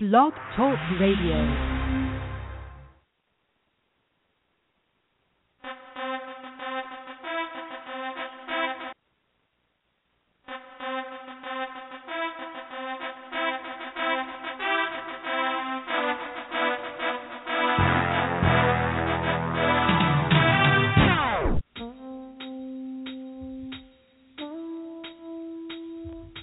Blog 0.00 0.32
Talk 0.54 0.78
Radio. 1.00 1.34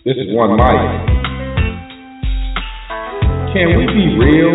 This 0.04 0.18
is 0.18 0.36
one 0.36 0.58
mic. 0.58 1.15
Can 3.56 3.72
we 3.78 3.88
be 3.88 4.04
real? 4.20 4.52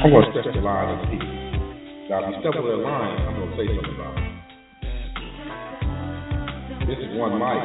I'm 0.00 0.08
gonna 0.08 0.32
step 0.32 0.48
the 0.54 0.60
line 0.62 0.88
of 0.88 1.04
people. 1.10 1.28
Now, 2.08 2.24
if 2.24 2.32
you 2.32 2.40
step 2.40 2.56
over 2.56 2.70
that 2.70 2.80
line, 2.80 3.20
I'm 3.28 3.36
gonna 3.36 3.52
say 3.60 3.68
something 3.68 3.92
about 3.94 4.16
it. 4.16 4.24
This 6.88 6.96
is 7.04 7.12
one 7.12 7.36
mic. 7.36 7.60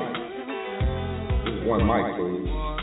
This 1.46 1.56
is 1.56 1.64
one 1.66 1.88
mic, 1.88 2.04
please. 2.20 2.75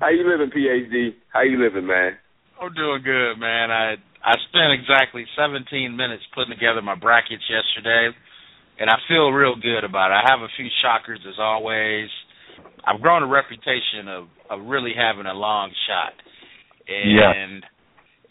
How 0.00 0.08
you 0.08 0.24
living, 0.28 0.50
PhD? 0.50 1.14
How 1.32 1.42
you 1.42 1.62
living, 1.62 1.86
man? 1.86 2.12
I'm 2.60 2.72
doing 2.74 3.02
good, 3.02 3.36
man. 3.38 3.70
I 3.70 3.96
I 4.22 4.34
spent 4.48 4.70
exactly 4.78 5.26
17 5.36 5.96
minutes 5.96 6.22
putting 6.34 6.54
together 6.54 6.80
my 6.80 6.94
brackets 6.94 7.42
yesterday, 7.50 8.14
and 8.78 8.88
I 8.88 8.96
feel 9.08 9.30
real 9.30 9.56
good 9.56 9.84
about 9.84 10.12
it. 10.12 10.22
I 10.22 10.30
have 10.30 10.40
a 10.40 10.52
few 10.56 10.68
shockers 10.80 11.20
as 11.26 11.34
always. 11.38 12.08
I've 12.86 13.00
grown 13.00 13.22
a 13.22 13.30
reputation 13.30 14.06
of 14.08 14.28
of 14.48 14.66
really 14.66 14.92
having 14.96 15.26
a 15.26 15.34
long 15.34 15.70
shot, 15.86 16.14
and 16.88 17.64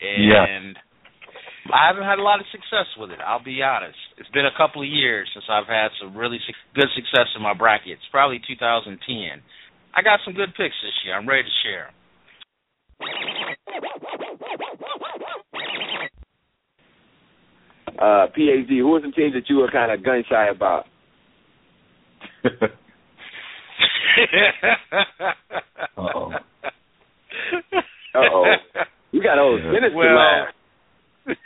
and 0.01 0.77
I 1.69 1.87
haven't 1.87 2.09
had 2.09 2.17
a 2.19 2.25
lot 2.25 2.39
of 2.39 2.47
success 2.51 2.89
with 2.97 3.11
it. 3.11 3.19
I'll 3.21 3.43
be 3.43 3.61
honest. 3.61 3.99
It's 4.17 4.29
been 4.33 4.47
a 4.49 4.57
couple 4.57 4.81
of 4.81 4.89
years 4.89 5.29
since 5.33 5.45
I've 5.45 5.69
had 5.69 5.93
some 6.01 6.17
really 6.17 6.39
su- 6.47 6.57
good 6.73 6.89
success 6.95 7.29
in 7.35 7.41
my 7.43 7.53
brackets. 7.53 8.01
Probably 8.11 8.41
2010. 8.41 8.97
I 9.93 10.01
got 10.01 10.19
some 10.23 10.33
good 10.33 10.49
picks 10.55 10.75
this 10.81 10.93
year. 11.05 11.15
I'm 11.17 11.27
ready 11.27 11.43
to 11.43 11.49
share 11.63 11.87
'em. 11.87 11.93
Uh, 17.99 18.27
PhD, 18.35 18.79
who 18.79 18.87
was 18.87 19.03
the 19.03 19.11
team 19.11 19.31
that 19.33 19.47
you 19.49 19.57
were 19.57 19.69
kind 19.69 19.91
of 19.91 20.03
gun 20.03 20.23
shy 20.27 20.47
about? 20.47 20.85
Uh-oh. 25.97 26.31
Uh-oh. 28.15 28.55
You 29.11 29.21
got 29.21 29.37
old 29.37 29.63
minutes 29.63 29.93
well, 29.95 30.07
to 30.07 30.15
laugh. 30.15 31.37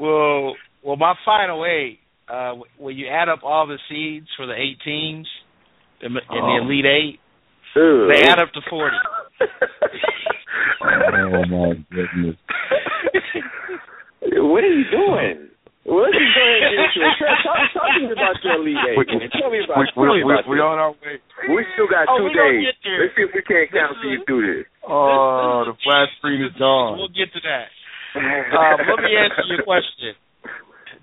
well, 0.00 0.54
well, 0.82 0.96
my 0.96 1.14
final 1.24 1.64
eight. 1.64 2.00
Uh, 2.28 2.56
when 2.76 2.94
you 2.94 3.06
add 3.08 3.30
up 3.30 3.40
all 3.42 3.66
the 3.66 3.78
seeds 3.88 4.26
for 4.36 4.44
the 4.46 4.52
eight 4.52 4.76
teams 4.84 5.26
in, 6.02 6.14
the- 6.14 6.20
in 6.30 6.42
the 6.42 6.58
Oh. 6.60 6.64
Elite 6.64 6.86
Eight, 6.86 7.20
Ugh. 7.76 8.08
they 8.10 8.22
add 8.28 8.38
up 8.40 8.52
to 8.52 8.60
forty. 8.70 8.96
oh 10.82 11.44
my 11.48 11.74
goodness. 11.90 12.36
what 14.38 14.64
are 14.64 14.72
you 14.74 14.84
doing? 14.90 15.48
What 15.84 16.12
are 16.12 16.20
you 16.20 16.28
talk, 16.36 17.72
talk 17.72 17.88
to 17.96 18.00
me 18.04 18.12
about 18.12 18.36
your 18.44 18.60
Elite 18.60 18.76
Eight. 18.76 18.96
man. 19.08 19.30
Tell 19.40 19.50
me 19.50 19.64
about, 19.64 19.78
we, 19.80 19.86
tell 19.94 20.04
me 20.04 20.20
we, 20.24 20.32
about 20.32 20.44
we 20.48 20.56
this. 20.56 20.62
on 20.68 20.76
our 20.78 20.92
way. 20.92 21.16
We 21.48 21.64
still 21.74 21.88
got 21.88 22.04
Oh, 22.12 22.18
two 22.18 22.28
days. 22.34 22.68
Let's 22.84 23.14
see 23.16 23.24
if 23.24 23.32
we 23.32 23.40
can't 23.42 23.70
count 23.72 23.96
This 23.96 24.02
till 24.04 24.12
you 24.12 24.20
is- 24.20 24.26
do 24.28 24.38
this. 24.44 24.66
Oh, 24.88 25.64
the 25.68 25.74
flash 25.84 26.08
screen 26.18 26.42
is 26.44 26.52
gone. 26.58 26.98
We'll 26.98 27.08
get 27.12 27.32
to 27.32 27.40
that. 27.44 27.68
Um, 28.18 28.80
let 28.88 29.04
me 29.04 29.12
answer 29.16 29.44
your 29.52 29.62
question. 29.64 30.16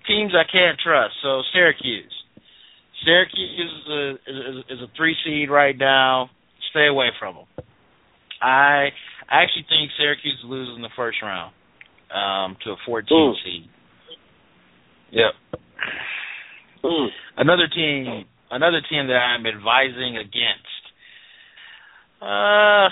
Teams 0.09 0.33
I 0.33 0.41
can't 0.51 0.77
trust. 0.81 1.13
So 1.21 1.41
Syracuse. 1.53 2.11
Syracuse 3.05 3.71
is 3.71 3.89
a, 3.89 4.11
is, 4.11 4.65
is 4.69 4.79
a 4.81 4.87
three 4.97 5.15
seed 5.23 5.49
right 5.49 5.77
now. 5.77 6.29
Stay 6.71 6.87
away 6.87 7.09
from 7.19 7.35
them. 7.35 7.65
I 8.41 8.89
I 9.29 9.43
actually 9.43 9.65
think 9.69 9.91
Syracuse 9.97 10.33
is 10.33 10.45
losing 10.45 10.81
the 10.81 10.89
first 10.95 11.17
round 11.21 11.53
um, 12.13 12.57
to 12.63 12.71
a 12.71 12.75
14 12.85 13.17
Ooh. 13.17 13.33
seed. 13.43 13.69
Yep. 15.11 15.33
Mm. 16.83 17.07
Another 17.37 17.67
team, 17.73 18.25
another 18.51 18.81
team 18.89 19.07
that 19.07 19.17
I'm 19.17 19.45
advising 19.45 20.17
against. 20.17 20.83
Uh, 22.21 22.89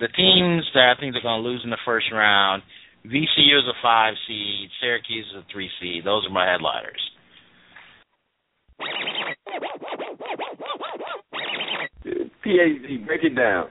the 0.00 0.08
teams 0.16 0.64
that 0.74 0.94
I 0.96 1.00
think 1.00 1.14
they're 1.14 1.22
going 1.22 1.42
to 1.42 1.48
lose 1.48 1.62
in 1.64 1.70
the 1.70 1.78
first 1.84 2.06
round. 2.12 2.62
VCU 3.06 3.58
is 3.58 3.68
a 3.68 3.76
five 3.82 4.14
seed. 4.26 4.70
Syracuse 4.80 5.26
is 5.30 5.36
a 5.36 5.52
three 5.52 5.70
seed. 5.80 6.04
Those 6.04 6.26
are 6.26 6.32
my 6.32 6.50
headliners. 6.50 7.00
PhD, 12.44 13.06
break 13.06 13.24
it 13.24 13.34
down. 13.34 13.68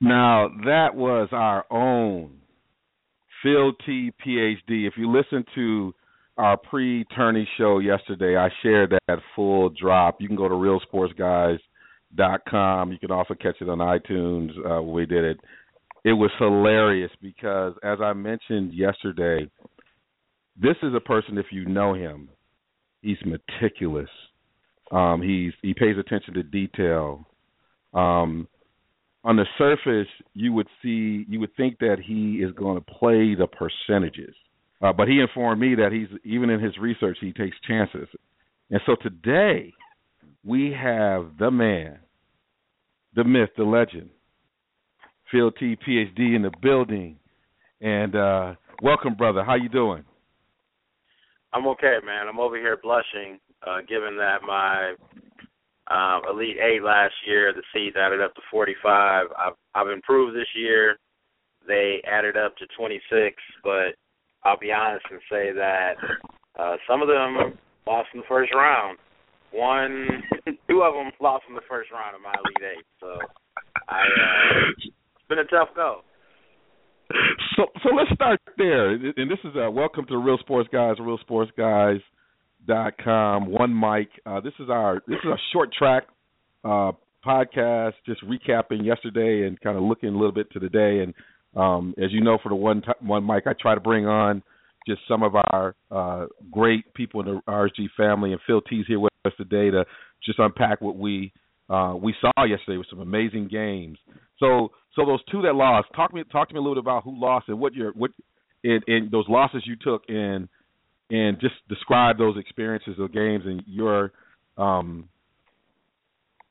Now 0.00 0.48
that 0.64 0.94
was 0.94 1.28
our 1.32 1.64
own 1.70 2.38
Phil 3.42 3.72
T. 3.86 4.12
PhD. 4.24 4.86
If 4.86 4.94
you 4.96 5.10
listen 5.10 5.44
to 5.54 5.92
our 6.36 6.56
pre-tourney 6.56 7.48
show 7.56 7.78
yesterday, 7.78 8.36
I 8.36 8.48
shared 8.62 8.94
that 9.06 9.18
full 9.36 9.70
drop. 9.70 10.20
You 10.20 10.26
can 10.26 10.36
go 10.36 10.48
to 10.48 10.54
realsportsguys.com. 10.54 12.92
You 12.92 12.98
can 12.98 13.10
also 13.10 13.34
catch 13.34 13.56
it 13.60 13.68
on 13.68 13.78
iTunes. 13.78 14.50
Uh, 14.66 14.82
we 14.82 15.06
did 15.06 15.24
it. 15.24 15.38
It 16.04 16.12
was 16.12 16.30
hilarious 16.38 17.10
because, 17.22 17.74
as 17.82 17.98
I 18.02 18.12
mentioned 18.12 18.74
yesterday, 18.74 19.50
this 20.60 20.76
is 20.82 20.92
a 20.94 21.00
person. 21.00 21.38
If 21.38 21.46
you 21.50 21.64
know 21.66 21.94
him, 21.94 22.28
he's 23.00 23.16
meticulous. 23.24 24.10
Um, 24.90 25.22
he's 25.22 25.52
he 25.62 25.74
pays 25.74 25.96
attention 25.98 26.34
to 26.34 26.42
detail. 26.42 27.26
Um, 27.92 28.48
on 29.24 29.36
the 29.36 29.46
surface, 29.56 30.08
you 30.34 30.52
would 30.52 30.68
see, 30.82 31.24
you 31.28 31.40
would 31.40 31.54
think 31.56 31.78
that 31.78 31.96
he 32.04 32.42
is 32.44 32.52
going 32.52 32.76
to 32.76 32.84
play 32.84 33.34
the 33.34 33.46
percentages, 33.46 34.34
uh, 34.82 34.92
but 34.92 35.08
he 35.08 35.20
informed 35.20 35.60
me 35.60 35.74
that 35.76 35.92
he's 35.92 36.08
even 36.24 36.50
in 36.50 36.60
his 36.60 36.76
research 36.76 37.16
he 37.20 37.32
takes 37.32 37.56
chances, 37.66 38.08
and 38.70 38.80
so 38.84 38.96
today 39.02 39.72
we 40.44 40.72
have 40.78 41.38
the 41.38 41.50
man, 41.50 41.98
the 43.14 43.24
myth, 43.24 43.50
the 43.56 43.64
legend, 43.64 44.10
Phil 45.32 45.50
T. 45.52 45.76
PhD 45.76 46.36
in 46.36 46.42
the 46.42 46.52
building, 46.60 47.16
and 47.80 48.14
uh, 48.14 48.54
welcome, 48.82 49.14
brother. 49.14 49.42
How 49.42 49.54
you 49.54 49.70
doing? 49.70 50.04
I'm 51.54 51.66
okay, 51.68 51.96
man. 52.04 52.26
I'm 52.28 52.40
over 52.40 52.56
here 52.56 52.78
blushing, 52.82 53.38
uh, 53.66 53.80
given 53.88 54.16
that 54.16 54.42
my 54.46 54.94
um, 55.90 56.22
Elite 56.30 56.56
Eight 56.58 56.82
last 56.82 57.14
year, 57.26 57.52
the 57.52 57.62
seeds 57.72 57.96
added 57.96 58.20
up 58.20 58.34
to 58.34 58.40
45. 58.50 59.26
I've 59.36 59.52
I've 59.74 59.88
improved 59.92 60.36
this 60.36 60.48
year. 60.56 60.96
They 61.66 62.02
added 62.06 62.36
up 62.36 62.56
to 62.58 62.66
26, 62.76 63.36
but 63.62 63.96
I'll 64.44 64.58
be 64.58 64.72
honest 64.72 65.06
and 65.10 65.20
say 65.30 65.52
that 65.52 65.94
uh, 66.58 66.76
some 66.88 67.02
of 67.02 67.08
them 67.08 67.58
lost 67.86 68.08
in 68.14 68.20
the 68.20 68.26
first 68.28 68.52
round. 68.54 68.98
One, 69.52 70.08
two 70.68 70.82
of 70.82 70.94
them 70.94 71.12
lost 71.20 71.44
in 71.48 71.54
the 71.54 71.62
first 71.68 71.90
round 71.90 72.14
of 72.14 72.22
my 72.22 72.32
Elite 72.32 72.76
Eight. 72.76 72.84
So 73.00 73.18
I, 73.88 74.00
uh, 74.00 74.70
it's 74.78 75.28
been 75.28 75.38
a 75.38 75.44
tough 75.44 75.68
go. 75.74 76.00
So 77.56 77.66
so 77.82 77.90
let's 77.94 78.10
start 78.14 78.40
there. 78.56 78.92
And 78.92 79.30
this 79.30 79.38
is 79.44 79.52
uh 79.56 79.70
welcome 79.70 80.06
to 80.06 80.16
Real 80.18 80.38
Sports 80.38 80.68
Guys, 80.72 80.96
Real 80.98 81.18
Sports 81.18 81.52
Guys, 81.56 82.00
realsportsguys.com, 82.68 83.50
one 83.50 83.78
mic. 83.78 84.08
Uh 84.26 84.40
this 84.40 84.52
is 84.60 84.68
our 84.70 85.02
this 85.06 85.18
is 85.24 85.30
a 85.30 85.38
short 85.52 85.72
track 85.72 86.04
uh 86.64 86.92
podcast 87.24 87.92
just 88.06 88.22
recapping 88.24 88.84
yesterday 88.84 89.46
and 89.46 89.58
kind 89.60 89.76
of 89.76 89.82
looking 89.82 90.10
a 90.10 90.12
little 90.12 90.32
bit 90.32 90.50
to 90.52 90.58
the 90.58 90.68
day 90.68 91.00
and 91.00 91.14
um 91.56 91.94
as 92.02 92.12
you 92.12 92.22
know 92.22 92.38
for 92.42 92.50
the 92.50 92.54
one 92.54 92.82
t- 92.82 92.88
one 93.00 93.26
mic 93.26 93.46
I 93.46 93.52
try 93.58 93.74
to 93.74 93.80
bring 93.80 94.06
on 94.06 94.42
just 94.86 95.00
some 95.08 95.22
of 95.22 95.34
our 95.34 95.74
uh 95.90 96.26
great 96.50 96.92
people 96.94 97.20
in 97.20 97.26
the 97.26 97.40
RSG 97.48 97.88
family 97.96 98.32
and 98.32 98.40
Phil 98.46 98.60
T's 98.62 98.84
here 98.86 99.00
with 99.00 99.12
us 99.24 99.32
today 99.36 99.70
to 99.70 99.84
just 100.24 100.38
unpack 100.38 100.80
what 100.80 100.96
we 100.96 101.32
uh 101.70 101.94
we 102.00 102.14
saw 102.20 102.44
yesterday 102.44 102.78
with 102.78 102.88
some 102.90 103.00
amazing 103.00 103.48
games. 103.48 103.98
So 104.38 104.72
so 104.94 105.04
those 105.04 105.20
two 105.30 105.42
that 105.42 105.54
lost, 105.54 105.88
talk 105.96 106.12
me 106.14 106.22
talk 106.30 106.48
to 106.48 106.54
me 106.54 106.58
a 106.58 106.62
little 106.62 106.74
bit 106.74 106.84
about 106.84 107.04
who 107.04 107.18
lost 107.18 107.48
and 107.48 107.58
what 107.58 107.74
your 107.74 107.92
what 107.92 108.10
in, 108.62 108.80
in 108.86 109.08
those 109.10 109.26
losses 109.28 109.62
you 109.66 109.76
took 109.76 110.02
and 110.08 110.48
and 111.10 111.38
just 111.40 111.54
describe 111.68 112.18
those 112.18 112.36
experiences 112.38 112.94
of 112.98 113.12
games 113.12 113.44
and 113.46 113.62
your 113.66 114.12
um, 114.56 115.08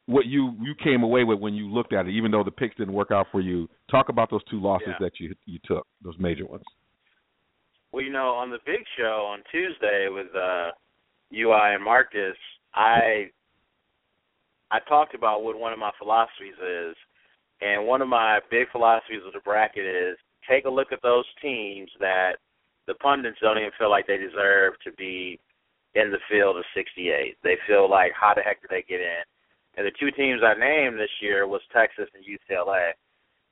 what 0.06 0.26
you 0.26 0.54
you 0.62 0.76
came 0.84 1.04
away 1.04 1.24
with 1.24 1.40
when 1.40 1.54
you 1.54 1.72
looked 1.72 1.94
at 1.94 2.08
it, 2.08 2.12
even 2.12 2.32
though 2.32 2.44
the 2.44 2.52
picks 2.52 2.76
didn't 2.76 2.94
work 2.94 3.12
out 3.12 3.28
for 3.32 3.42
you. 3.42 3.70
Talk 3.90 4.10
about 4.10 4.30
those 4.30 4.44
two 4.50 4.62
losses 4.62 4.88
Yeah. 4.90 4.98
that 5.00 5.20
you 5.20 5.34
you 5.46 5.60
took, 5.66 5.88
those 6.04 6.18
major 6.20 6.46
ones. 6.46 6.64
Well, 7.92 8.04
you 8.04 8.12
know, 8.12 8.30
on 8.30 8.50
the 8.50 8.60
big 8.66 8.84
show 8.98 9.28
on 9.32 9.44
Tuesday 9.52 10.08
with 10.10 10.28
uh 10.36 10.72
UI 11.34 11.76
and 11.76 11.84
Marcus, 11.84 12.38
I 12.74 13.30
I 14.72 14.80
talked 14.88 15.16
about 15.16 15.44
what 15.44 15.58
one 15.60 15.74
of 15.74 15.80
my 15.80 15.92
philosophies 15.98 16.58
is, 16.62 16.96
and 17.62 17.88
one 17.88 18.02
of 18.02 18.08
my 18.08 18.40
big 18.52 18.70
philosophies 18.72 19.22
of 19.26 19.34
the 19.34 19.40
bracket 19.40 19.86
is 19.86 20.18
take 20.50 20.66
a 20.66 20.70
look 20.70 20.92
at 20.92 21.02
those 21.02 21.26
teams 21.42 21.90
that 22.00 22.34
the 22.88 22.96
pundits 22.96 23.38
don't 23.42 23.58
even 23.58 23.72
feel 23.78 23.90
like 23.90 24.08
they 24.08 24.18
deserve 24.18 24.74
to 24.84 24.92
be 24.94 25.40
in 25.96 26.12
the 26.12 26.20
field 26.30 26.58
of 26.58 26.64
68. 26.76 27.38
They 27.44 27.58
feel 27.68 27.90
like 27.90 28.12
how 28.20 28.34
the 28.34 28.42
heck 28.42 28.62
did 28.62 28.72
they 28.72 28.84
get 28.88 29.02
in? 29.02 29.24
And 29.78 29.86
the 29.86 29.92
two 30.00 30.12
teams 30.12 30.42
I 30.44 30.54
named 30.54 31.00
this 31.00 31.22
year 31.22 31.48
was 31.48 31.62
Texas 31.74 32.10
and 32.14 32.24
UCLA, 32.24 32.92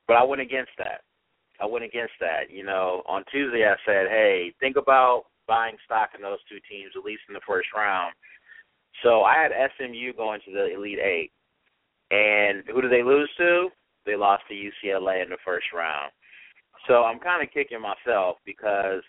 but 0.06 0.16
I 0.16 0.22
went 0.22 0.40
against 0.40 0.72
that. 0.78 1.02
I 1.60 1.66
went 1.66 1.84
against 1.84 2.14
that. 2.20 2.50
You 2.50 2.64
know, 2.64 3.02
on 3.06 3.24
Tuesday 3.30 3.64
I 3.64 3.76
said, 3.86 4.08
hey, 4.08 4.52
think 4.60 4.76
about 4.76 5.24
buying 5.48 5.76
stock 5.84 6.10
in 6.14 6.22
those 6.22 6.38
two 6.48 6.58
teams 6.70 6.92
at 6.96 7.04
least 7.04 7.22
in 7.28 7.34
the 7.34 7.46
first 7.46 7.68
round. 7.74 8.14
So 9.02 9.22
I 9.22 9.34
had 9.34 9.52
SMU 9.76 10.12
going 10.14 10.40
to 10.44 10.52
the 10.52 10.74
Elite 10.74 10.98
Eight, 10.98 11.32
and 12.10 12.62
who 12.68 12.80
did 12.82 12.92
they 12.92 13.02
lose 13.02 13.30
to? 13.38 13.68
They 14.06 14.16
lost 14.16 14.44
to 14.48 14.54
UCLA 14.54 15.22
in 15.22 15.30
the 15.30 15.38
first 15.44 15.66
round. 15.74 16.12
So 16.86 17.04
I'm 17.04 17.18
kind 17.18 17.42
of 17.42 17.52
kicking 17.52 17.80
myself 17.80 18.36
because, 18.44 19.02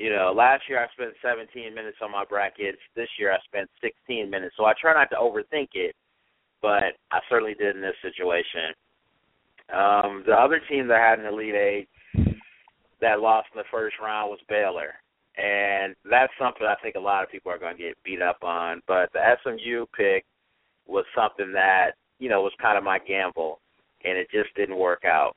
you 0.00 0.08
know, 0.08 0.32
last 0.34 0.62
year 0.66 0.82
I 0.82 0.88
spent 0.94 1.12
17 1.20 1.74
minutes 1.74 1.98
on 2.02 2.10
my 2.10 2.24
brackets. 2.24 2.78
This 2.96 3.08
year 3.18 3.32
I 3.32 3.38
spent 3.44 3.68
16 3.82 4.30
minutes. 4.30 4.54
So 4.56 4.64
I 4.64 4.72
try 4.80 4.94
not 4.94 5.10
to 5.10 5.16
overthink 5.16 5.68
it, 5.74 5.94
but 6.62 6.96
I 7.12 7.20
certainly 7.28 7.52
did 7.52 7.76
in 7.76 7.82
this 7.82 8.00
situation. 8.00 8.72
Um, 9.68 10.24
the 10.26 10.32
other 10.32 10.58
team 10.70 10.88
that 10.88 10.98
had 10.98 11.18
an 11.18 11.26
Elite 11.26 11.54
Eight 11.54 11.88
that 13.02 13.20
lost 13.20 13.48
in 13.54 13.58
the 13.58 13.68
first 13.70 13.96
round 14.02 14.30
was 14.30 14.40
Baylor. 14.48 14.94
And 15.36 15.94
that's 16.10 16.32
something 16.40 16.66
I 16.66 16.80
think 16.82 16.96
a 16.96 17.00
lot 17.00 17.22
of 17.22 17.30
people 17.30 17.52
are 17.52 17.58
going 17.58 17.76
to 17.76 17.82
get 17.82 18.02
beat 18.02 18.22
up 18.22 18.42
on. 18.42 18.80
But 18.88 19.10
the 19.12 19.20
SMU 19.42 19.84
pick 19.94 20.24
was 20.86 21.04
something 21.14 21.52
that, 21.52 21.92
you 22.18 22.30
know, 22.30 22.40
was 22.40 22.52
kind 22.60 22.78
of 22.78 22.84
my 22.84 22.98
gamble, 22.98 23.60
and 24.04 24.16
it 24.16 24.28
just 24.32 24.54
didn't 24.56 24.78
work 24.78 25.04
out. 25.04 25.36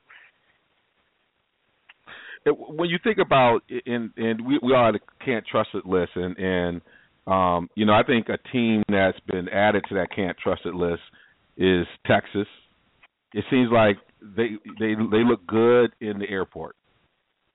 It- 2.46 2.58
When 2.58 2.88
you 2.90 2.98
think 3.02 3.18
about 3.18 3.62
and 3.86 4.10
and 4.16 4.46
we 4.46 4.58
we 4.62 4.74
are 4.74 4.92
the 4.92 5.00
can't 5.24 5.46
trust 5.46 5.70
it 5.74 5.86
list 5.86 6.12
and 6.16 6.36
and 6.38 6.80
um 7.26 7.70
you 7.74 7.86
know 7.86 7.94
I 7.94 8.02
think 8.02 8.28
a 8.28 8.38
team 8.52 8.82
that's 8.88 9.18
been 9.26 9.48
added 9.48 9.84
to 9.88 9.94
that 9.96 10.08
can't 10.14 10.36
trust 10.38 10.62
it 10.66 10.74
list 10.74 11.02
is 11.56 11.86
Texas. 12.06 12.48
It 13.32 13.44
seems 13.50 13.70
like 13.72 13.96
they 14.20 14.50
they 14.78 14.94
they 15.10 15.24
look 15.24 15.46
good 15.46 15.92
in 16.00 16.18
the 16.18 16.28
airport. 16.28 16.76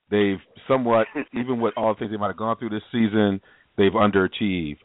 They've 0.10 0.40
somewhat 0.68 1.08
even 1.34 1.60
with 1.60 1.74
all 1.78 1.94
the 1.94 2.00
things 2.00 2.12
they 2.12 2.18
might 2.18 2.28
have 2.28 2.38
gone 2.38 2.58
through 2.58 2.70
this 2.72 2.84
season, 2.92 3.42
they've 3.78 3.92
underachieved. 3.92 4.78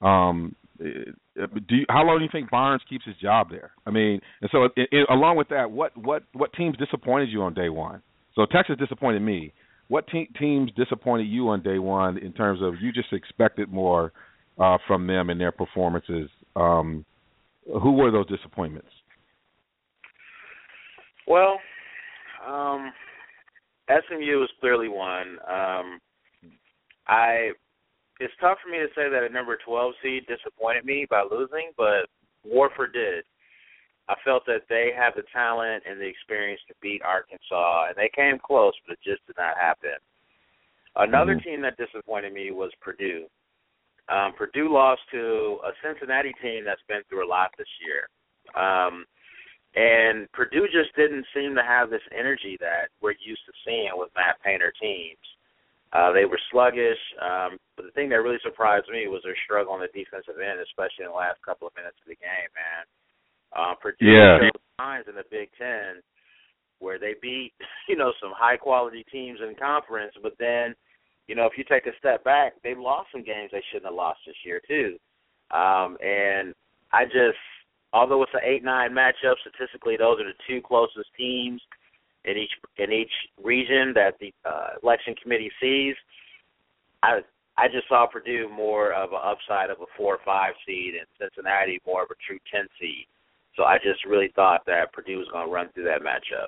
Um, 0.00 0.54
do 0.78 1.74
you, 1.76 1.86
how 1.88 2.04
long 2.04 2.18
do 2.18 2.24
you 2.24 2.30
think 2.30 2.50
Barnes 2.50 2.82
keeps 2.88 3.04
his 3.04 3.16
job 3.16 3.48
there? 3.50 3.72
I 3.86 3.90
mean, 3.90 4.20
and 4.42 4.50
so 4.52 4.64
i 4.64 4.68
i 4.92 5.14
along 5.14 5.36
with 5.36 5.48
that, 5.48 5.70
what 5.70 5.96
what 5.96 6.24
what 6.34 6.52
teams 6.52 6.76
disappointed 6.76 7.30
you 7.30 7.42
on 7.42 7.54
day 7.54 7.68
one? 7.68 8.02
So 8.38 8.46
Texas 8.46 8.76
disappointed 8.78 9.20
me. 9.20 9.52
What 9.88 10.06
te- 10.06 10.30
teams 10.38 10.70
disappointed 10.76 11.24
you 11.24 11.48
on 11.48 11.60
day 11.60 11.80
one 11.80 12.18
in 12.18 12.32
terms 12.32 12.60
of 12.62 12.74
you 12.80 12.92
just 12.92 13.12
expected 13.12 13.72
more 13.72 14.12
uh, 14.60 14.78
from 14.86 15.08
them 15.08 15.30
and 15.30 15.40
their 15.40 15.50
performances? 15.50 16.30
Um, 16.54 17.04
who 17.82 17.92
were 17.94 18.12
those 18.12 18.28
disappointments? 18.28 18.90
Well, 21.26 21.58
um, 22.46 22.92
SMU 23.88 24.38
was 24.38 24.50
clearly 24.60 24.88
one. 24.88 25.38
Um, 25.48 25.98
I 27.08 27.50
it's 28.20 28.34
tough 28.40 28.58
for 28.62 28.70
me 28.70 28.78
to 28.78 28.86
say 28.94 29.10
that 29.10 29.26
a 29.28 29.32
number 29.32 29.58
12 29.66 29.94
seed 30.00 30.26
disappointed 30.28 30.84
me 30.84 31.06
by 31.10 31.24
losing, 31.28 31.72
but 31.76 32.06
Wofford 32.46 32.92
did. 32.92 33.24
I 34.08 34.14
felt 34.24 34.46
that 34.46 34.62
they 34.68 34.90
have 34.96 35.14
the 35.14 35.24
talent 35.32 35.84
and 35.88 36.00
the 36.00 36.06
experience 36.06 36.60
to 36.68 36.74
beat 36.80 37.02
Arkansas, 37.02 37.88
and 37.88 37.96
they 37.96 38.10
came 38.14 38.38
close, 38.38 38.72
but 38.86 38.94
it 38.94 39.00
just 39.04 39.24
did 39.26 39.36
not 39.36 39.56
happen. 39.56 39.96
Another 40.96 41.36
Mhm. 41.36 41.44
team 41.44 41.60
that 41.60 41.76
disappointed 41.76 42.32
me 42.32 42.50
was 42.50 42.74
Purdue. 42.76 43.28
Um, 44.08 44.32
Purdue 44.32 44.68
lost 44.68 45.02
to 45.10 45.60
a 45.62 45.74
Cincinnati 45.82 46.32
team 46.34 46.64
that's 46.64 46.82
been 46.88 47.04
through 47.04 47.26
a 47.26 47.28
lot 47.28 47.54
this 47.58 47.68
year. 47.80 48.08
Um, 48.54 49.06
and 49.74 50.30
Purdue 50.32 50.66
just 50.68 50.94
didn't 50.94 51.26
seem 51.34 51.54
to 51.54 51.62
have 51.62 51.90
this 51.90 52.02
energy 52.10 52.56
that 52.60 52.88
we're 53.00 53.14
used 53.20 53.44
to 53.44 53.52
seeing 53.64 53.90
with 53.94 54.14
Matt 54.16 54.40
Painter 54.42 54.72
teams. 54.80 55.36
Uh, 55.92 56.12
they 56.12 56.24
were 56.24 56.40
sluggish, 56.50 56.98
um, 57.20 57.58
but 57.76 57.84
the 57.84 57.92
thing 57.92 58.08
that 58.08 58.22
really 58.22 58.40
surprised 58.40 58.88
me 58.88 59.08
was 59.08 59.22
their 59.22 59.36
struggle 59.44 59.72
on 59.72 59.80
the 59.80 59.88
defensive 59.88 60.38
end, 60.40 60.60
especially 60.60 61.04
in 61.04 61.10
the 61.10 61.16
last 61.16 61.40
couple 61.42 61.68
of 61.68 61.74
minutes 61.76 61.96
of 62.00 62.08
the 62.08 62.16
game, 62.16 62.48
man. 62.54 62.84
Uh, 63.52 63.74
Purdue 63.74 64.06
Yeah. 64.06 64.38
showed 64.38 64.60
signs 64.78 65.08
in 65.08 65.14
the 65.14 65.24
Big 65.30 65.50
Ten 65.58 66.02
where 66.78 66.98
they 66.98 67.14
beat, 67.20 67.52
you 67.88 67.96
know, 67.96 68.12
some 68.20 68.32
high 68.32 68.56
quality 68.56 69.04
teams 69.10 69.40
in 69.40 69.54
conference, 69.54 70.14
but 70.22 70.36
then, 70.38 70.74
you 71.26 71.34
know, 71.34 71.46
if 71.46 71.58
you 71.58 71.64
take 71.64 71.86
a 71.86 71.96
step 71.98 72.22
back, 72.24 72.54
they 72.62 72.74
lost 72.74 73.10
some 73.12 73.22
games 73.24 73.50
they 73.52 73.62
shouldn't 73.70 73.86
have 73.86 73.94
lost 73.94 74.20
this 74.26 74.36
year 74.44 74.60
too. 74.66 74.98
Um, 75.50 75.96
and 76.00 76.54
I 76.92 77.04
just 77.04 77.38
although 77.92 78.22
it's 78.22 78.34
an 78.34 78.40
eight 78.44 78.62
nine 78.64 78.92
matchup, 78.92 79.34
statistically 79.40 79.96
those 79.96 80.20
are 80.20 80.24
the 80.24 80.38
two 80.46 80.60
closest 80.60 81.08
teams 81.16 81.60
in 82.24 82.36
each 82.36 82.52
in 82.76 82.92
each 82.92 83.12
region 83.42 83.92
that 83.94 84.14
the 84.20 84.32
uh, 84.44 84.70
election 84.82 85.14
committee 85.22 85.50
sees. 85.60 85.94
I 87.02 87.20
I 87.56 87.68
just 87.68 87.88
saw 87.88 88.06
Purdue 88.06 88.48
more 88.48 88.92
of 88.92 89.12
an 89.12 89.20
upside 89.22 89.70
of 89.70 89.80
a 89.80 89.86
four 89.96 90.14
or 90.14 90.20
five 90.24 90.54
seed, 90.66 90.94
and 90.94 91.06
Cincinnati 91.18 91.80
more 91.86 92.02
of 92.02 92.10
a 92.10 92.14
true 92.26 92.38
ten 92.52 92.66
seed. 92.80 93.06
So 93.58 93.64
I 93.64 93.76
just 93.76 94.06
really 94.06 94.30
thought 94.34 94.64
that 94.66 94.92
Purdue 94.92 95.18
was 95.18 95.26
going 95.32 95.46
to 95.46 95.52
run 95.52 95.68
through 95.74 95.84
that 95.84 96.00
matchup. 96.00 96.46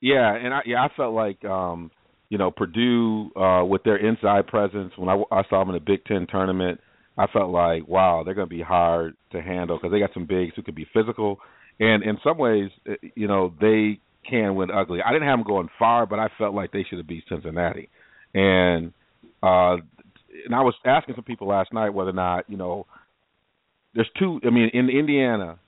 Yeah, 0.00 0.34
and 0.34 0.54
I 0.54 0.60
yeah 0.64 0.82
I 0.82 0.88
felt 0.96 1.12
like 1.12 1.44
um 1.44 1.90
you 2.30 2.38
know 2.38 2.50
Purdue 2.50 3.30
uh 3.36 3.64
with 3.64 3.82
their 3.82 3.96
inside 3.96 4.46
presence 4.46 4.92
when 4.96 5.10
I, 5.10 5.20
I 5.30 5.42
saw 5.50 5.58
them 5.60 5.74
in 5.74 5.74
the 5.74 5.80
Big 5.80 6.04
Ten 6.06 6.26
tournament, 6.30 6.80
I 7.18 7.26
felt 7.26 7.50
like 7.50 7.86
wow 7.86 8.22
they're 8.24 8.34
going 8.34 8.48
to 8.48 8.54
be 8.54 8.62
hard 8.62 9.14
to 9.32 9.42
handle 9.42 9.76
because 9.76 9.92
they 9.92 9.98
got 9.98 10.14
some 10.14 10.24
bigs 10.24 10.52
who 10.56 10.62
could 10.62 10.74
be 10.74 10.86
physical, 10.94 11.38
and 11.80 12.02
in 12.02 12.16
some 12.24 12.38
ways 12.38 12.70
uh, 12.88 12.94
you 13.14 13.28
know 13.28 13.52
they 13.60 14.00
can 14.28 14.54
win 14.54 14.70
ugly. 14.70 15.00
I 15.04 15.12
didn't 15.12 15.28
have 15.28 15.38
them 15.38 15.46
going 15.46 15.68
far, 15.78 16.06
but 16.06 16.18
I 16.18 16.28
felt 16.38 16.54
like 16.54 16.72
they 16.72 16.86
should 16.88 16.98
have 16.98 17.08
beat 17.08 17.24
Cincinnati, 17.28 17.90
and 18.32 18.92
uh 19.42 19.76
and 20.46 20.54
I 20.54 20.62
was 20.62 20.74
asking 20.86 21.16
some 21.16 21.24
people 21.24 21.48
last 21.48 21.72
night 21.74 21.90
whether 21.90 22.10
or 22.10 22.14
not 22.14 22.48
you 22.48 22.56
know 22.56 22.86
there's 23.94 24.10
two. 24.18 24.40
I 24.44 24.50
mean 24.50 24.70
in 24.72 24.88
Indiana, 24.88 25.58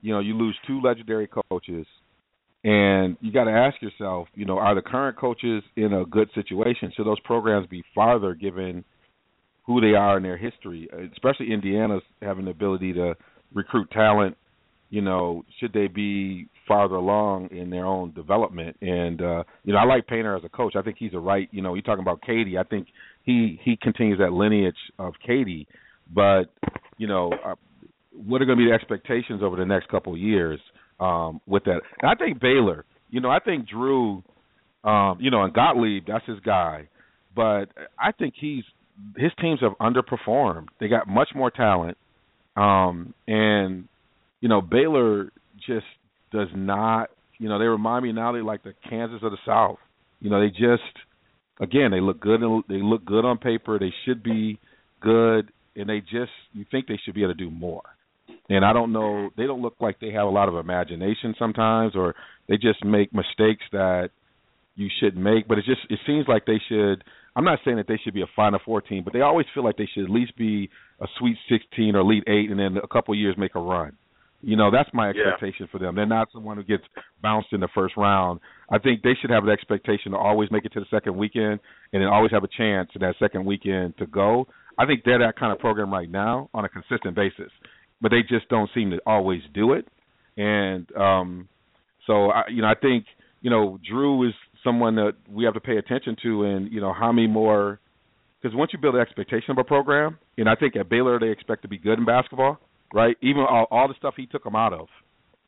you 0.00 0.12
know 0.12 0.20
you 0.20 0.36
lose 0.36 0.56
two 0.66 0.80
legendary 0.80 1.28
coaches 1.28 1.86
and 2.64 3.16
you 3.20 3.32
got 3.32 3.44
to 3.44 3.50
ask 3.50 3.80
yourself, 3.82 4.28
you 4.34 4.44
know, 4.44 4.58
are 4.58 4.74
the 4.74 4.82
current 4.82 5.16
coaches 5.18 5.64
in 5.76 5.92
a 5.92 6.04
good 6.04 6.28
situation? 6.34 6.92
Should 6.96 7.06
those 7.06 7.20
programs 7.20 7.66
be 7.66 7.82
farther 7.94 8.34
given 8.34 8.84
who 9.64 9.80
they 9.80 9.94
are 9.94 10.16
in 10.16 10.22
their 10.22 10.36
history? 10.36 10.88
Especially 11.12 11.52
Indiana's 11.52 12.02
having 12.20 12.44
the 12.44 12.52
ability 12.52 12.92
to 12.92 13.14
recruit 13.52 13.90
talent. 13.90 14.36
You 14.90 15.00
know, 15.00 15.44
should 15.58 15.72
they 15.72 15.88
be 15.88 16.46
farther 16.68 16.96
along 16.96 17.48
in 17.50 17.70
their 17.70 17.86
own 17.86 18.12
development? 18.12 18.76
And 18.80 19.20
uh, 19.20 19.42
you 19.64 19.72
know, 19.72 19.80
I 19.80 19.84
like 19.84 20.06
Painter 20.06 20.36
as 20.36 20.44
a 20.44 20.48
coach. 20.48 20.74
I 20.76 20.82
think 20.82 20.98
he's 20.98 21.14
a 21.14 21.18
right. 21.18 21.48
You 21.50 21.62
know, 21.62 21.74
you're 21.74 21.82
talking 21.82 22.02
about 22.02 22.20
Keady. 22.20 22.58
I 22.58 22.62
think 22.62 22.88
he 23.24 23.58
he 23.64 23.76
continues 23.80 24.18
that 24.18 24.32
lineage 24.32 24.76
of 25.00 25.14
Keady. 25.26 25.66
But 26.14 26.52
you 26.98 27.08
know, 27.08 27.32
uh, 27.44 27.54
what 28.14 28.42
are 28.42 28.44
going 28.44 28.58
to 28.58 28.64
be 28.64 28.70
the 28.70 28.74
expectations 28.74 29.42
over 29.42 29.56
the 29.56 29.64
next 29.64 29.88
couple 29.88 30.12
of 30.12 30.18
years? 30.18 30.60
um, 31.02 31.40
with 31.46 31.64
that. 31.64 31.80
And 32.00 32.10
I 32.10 32.14
think 32.14 32.40
Baylor, 32.40 32.84
you 33.10 33.20
know, 33.20 33.30
I 33.30 33.40
think 33.40 33.68
Drew, 33.68 34.22
um, 34.84 35.18
you 35.20 35.30
know, 35.30 35.42
and 35.42 35.52
Gottlieb, 35.52 36.04
that's 36.06 36.24
his 36.26 36.40
guy. 36.40 36.88
But 37.34 37.66
I 37.98 38.12
think 38.12 38.34
he's 38.38 38.64
his 39.16 39.32
teams 39.40 39.60
have 39.60 39.72
underperformed. 39.80 40.68
They 40.78 40.88
got 40.88 41.08
much 41.08 41.30
more 41.34 41.50
talent, 41.50 41.96
um, 42.56 43.14
and 43.26 43.88
you 44.40 44.48
know, 44.48 44.60
Baylor 44.60 45.32
just 45.66 45.86
does 46.30 46.48
not. 46.54 47.10
You 47.38 47.48
know, 47.48 47.58
they 47.58 47.64
remind 47.64 48.04
me 48.04 48.12
now 48.12 48.32
they 48.32 48.42
like 48.42 48.62
the 48.62 48.74
Kansas 48.88 49.20
of 49.22 49.32
the 49.32 49.38
South. 49.46 49.78
You 50.20 50.30
know, 50.30 50.40
they 50.40 50.50
just 50.50 50.82
again 51.58 51.90
they 51.90 52.00
look 52.00 52.20
good. 52.20 52.42
and 52.42 52.62
They 52.68 52.82
look 52.82 53.04
good 53.04 53.24
on 53.24 53.38
paper. 53.38 53.78
They 53.78 53.92
should 54.04 54.22
be 54.22 54.60
good, 55.00 55.50
and 55.74 55.88
they 55.88 56.00
just 56.00 56.32
you 56.52 56.66
think 56.70 56.86
they 56.86 57.00
should 57.02 57.14
be 57.14 57.22
able 57.22 57.34
to 57.34 57.38
do 57.38 57.50
more 57.50 57.82
and 58.48 58.64
I 58.64 58.72
don't 58.72 58.92
know. 58.92 59.30
They 59.36 59.46
don't 59.46 59.62
look 59.62 59.76
like 59.80 60.00
they 60.00 60.10
have 60.12 60.26
a 60.26 60.30
lot 60.30 60.48
of 60.48 60.56
imagination 60.56 61.34
sometimes, 61.38 61.94
or 61.94 62.14
they 62.48 62.56
just 62.56 62.84
make 62.84 63.12
mistakes 63.12 63.64
that 63.72 64.10
you 64.74 64.88
shouldn't 65.00 65.22
make. 65.22 65.48
But 65.48 65.58
it 65.58 65.64
just 65.64 65.80
it 65.90 66.00
seems 66.06 66.26
like 66.28 66.46
they 66.46 66.60
should 66.68 67.04
I'm 67.34 67.44
not 67.44 67.60
saying 67.64 67.78
that 67.78 67.88
they 67.88 67.98
should 68.02 68.14
be 68.14 68.22
a 68.22 68.30
Final 68.36 68.60
Four 68.64 68.82
team, 68.82 69.04
but 69.04 69.12
they 69.12 69.22
always 69.22 69.46
feel 69.54 69.64
like 69.64 69.76
they 69.76 69.88
should 69.92 70.04
at 70.04 70.10
least 70.10 70.36
be 70.36 70.68
a 71.00 71.06
Sweet 71.18 71.36
16 71.48 71.96
or 71.96 72.00
Elite 72.00 72.24
Eight, 72.26 72.50
and 72.50 72.58
then 72.58 72.76
a 72.76 72.86
couple 72.86 73.14
of 73.14 73.18
years 73.18 73.36
make 73.38 73.54
a 73.54 73.60
run. 73.60 73.96
You 74.42 74.56
know, 74.56 74.70
that's 74.72 74.90
my 74.92 75.08
expectation 75.08 75.66
yeah. 75.66 75.70
for 75.70 75.78
them. 75.78 75.94
They're 75.94 76.04
not 76.04 76.28
someone 76.32 76.56
who 76.56 76.64
gets 76.64 76.82
bounced 77.22 77.52
in 77.52 77.60
the 77.60 77.68
first 77.74 77.96
round. 77.96 78.40
I 78.70 78.78
think 78.78 79.02
they 79.02 79.14
should 79.20 79.30
have 79.30 79.44
the 79.44 79.52
expectation 79.52 80.12
to 80.12 80.18
always 80.18 80.50
make 80.50 80.64
it 80.64 80.72
to 80.72 80.80
the 80.80 80.86
second 80.90 81.16
weekend 81.16 81.60
and 81.92 82.02
then 82.02 82.08
always 82.08 82.32
have 82.32 82.42
a 82.42 82.48
chance 82.48 82.90
in 82.94 83.02
that 83.02 83.14
second 83.20 83.44
weekend 83.44 83.96
to 83.98 84.06
go. 84.06 84.48
I 84.76 84.84
think 84.84 85.02
they're 85.04 85.20
that 85.20 85.38
kind 85.38 85.52
of 85.52 85.60
program 85.60 85.92
right 85.92 86.10
now 86.10 86.50
on 86.52 86.64
a 86.64 86.68
consistent 86.68 87.14
basis, 87.14 87.52
but 88.02 88.10
they 88.10 88.20
just 88.20 88.48
don't 88.48 88.68
seem 88.74 88.90
to 88.90 88.98
always 89.06 89.40
do 89.54 89.72
it. 89.72 89.86
And 90.36 90.86
um 90.96 91.48
so 92.06 92.30
I 92.30 92.42
you 92.48 92.60
know, 92.60 92.68
I 92.68 92.74
think, 92.74 93.06
you 93.40 93.50
know, 93.50 93.78
Drew 93.88 94.28
is 94.28 94.34
someone 94.62 94.96
that 94.96 95.14
we 95.30 95.44
have 95.44 95.54
to 95.54 95.60
pay 95.60 95.78
attention 95.78 96.16
to 96.24 96.44
and, 96.44 96.70
you 96.70 96.80
know, 96.80 96.92
how 96.92 97.12
many 97.12 97.28
more 97.28 97.80
because 98.42 98.54
once 98.54 98.72
you 98.72 98.78
build 98.80 98.96
an 98.96 99.00
expectation 99.00 99.52
of 99.52 99.58
a 99.58 99.64
program, 99.64 100.18
and 100.36 100.48
I 100.48 100.56
think 100.56 100.74
at 100.74 100.88
Baylor 100.88 101.20
they 101.20 101.28
expect 101.28 101.62
to 101.62 101.68
be 101.68 101.78
good 101.78 101.98
in 101.98 102.04
basketball– 102.04 102.58
right? 102.92 103.16
Even 103.22 103.44
all, 103.48 103.66
all 103.70 103.88
the 103.88 103.94
stuff 103.98 104.14
he 104.16 104.26
took 104.26 104.44
them 104.44 104.56
out 104.56 104.72
of, 104.72 104.88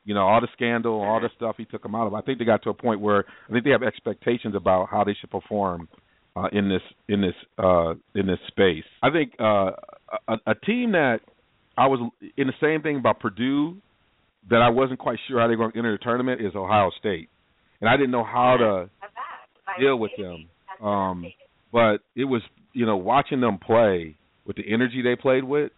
you 0.03 0.13
know, 0.13 0.21
all 0.21 0.41
the 0.41 0.47
scandal, 0.53 1.01
all 1.01 1.19
the 1.19 1.29
stuff 1.35 1.55
he 1.57 1.65
took 1.65 1.83
them 1.83 1.95
out 1.95 2.07
of. 2.07 2.13
I 2.13 2.21
think 2.21 2.39
they 2.39 2.45
got 2.45 2.63
to 2.63 2.69
a 2.69 2.73
point 2.73 3.01
where 3.01 3.25
I 3.49 3.53
think 3.53 3.63
they 3.63 3.71
have 3.71 3.83
expectations 3.83 4.55
about 4.55 4.89
how 4.89 5.03
they 5.03 5.15
should 5.19 5.31
perform 5.31 5.87
uh, 6.35 6.47
in 6.51 6.69
this 6.69 6.81
in 7.07 7.21
this 7.21 7.35
uh, 7.57 7.93
in 8.13 8.27
this 8.27 8.39
space. 8.47 8.83
I 9.01 9.09
think 9.09 9.33
uh, 9.39 9.71
a, 10.27 10.37
a 10.47 10.55
team 10.65 10.91
that 10.91 11.19
I 11.77 11.87
was 11.87 12.11
in 12.37 12.47
the 12.47 12.53
same 12.61 12.81
thing 12.81 12.97
about 12.97 13.19
Purdue 13.19 13.77
that 14.49 14.61
I 14.61 14.69
wasn't 14.69 14.99
quite 14.99 15.19
sure 15.27 15.39
how 15.39 15.47
they're 15.47 15.57
going 15.57 15.71
to 15.71 15.77
enter 15.77 15.91
the 15.91 16.03
tournament 16.03 16.41
is 16.41 16.55
Ohio 16.55 16.91
State, 16.99 17.29
and 17.81 17.89
I 17.89 17.97
didn't 17.97 18.11
know 18.11 18.23
how 18.23 18.57
to 18.57 18.89
deal 19.79 19.97
with 19.97 20.11
them. 20.17 20.47
Um, 20.85 21.25
but 21.71 21.97
it 22.15 22.25
was 22.25 22.41
you 22.73 22.85
know 22.85 22.97
watching 22.97 23.41
them 23.41 23.57
play 23.57 24.15
with 24.45 24.55
the 24.55 24.63
energy 24.71 25.01
they 25.01 25.15
played 25.15 25.43
with. 25.43 25.71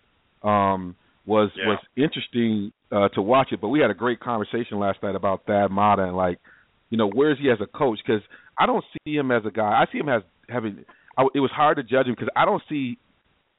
Um, 0.44 0.96
was 1.26 1.52
yeah. 1.58 1.68
was 1.68 1.80
interesting 1.96 2.72
uh, 2.92 3.10
to 3.10 3.22
watch 3.22 3.50
it. 3.52 3.62
But 3.62 3.68
we 3.68 3.80
had 3.80 3.92
a 3.92 3.94
great 3.94 4.20
conversation 4.20 4.80
last 4.80 5.04
night 5.04 5.16
about 5.16 5.46
Thad 5.46 5.72
Matta 5.72 6.04
and 6.04 6.16
like, 6.16 6.40
you 6.90 6.98
know, 6.98 7.10
where 7.10 7.32
is 7.32 7.38
he 7.40 7.52
as 7.52 7.60
a 7.62 7.68
coach? 7.68 8.00
Because 8.06 8.22
I 8.58 8.66
don't 8.66 8.84
see 9.04 9.16
him 9.16 9.30
as 9.32 9.44
a 9.46 9.52
guy. 9.52 9.64
I 9.64 9.86
see 9.92 10.00
him 10.00 10.10
as 10.10 10.24
having. 10.50 10.86
I, 11.18 11.28
it 11.36 11.40
was 11.40 11.52
hard 11.52 11.78
to 11.78 11.84
judge 11.84 12.08
him 12.08 12.16
because 12.16 12.30
I 12.36 12.46
don't 12.46 12.64
see. 12.70 12.98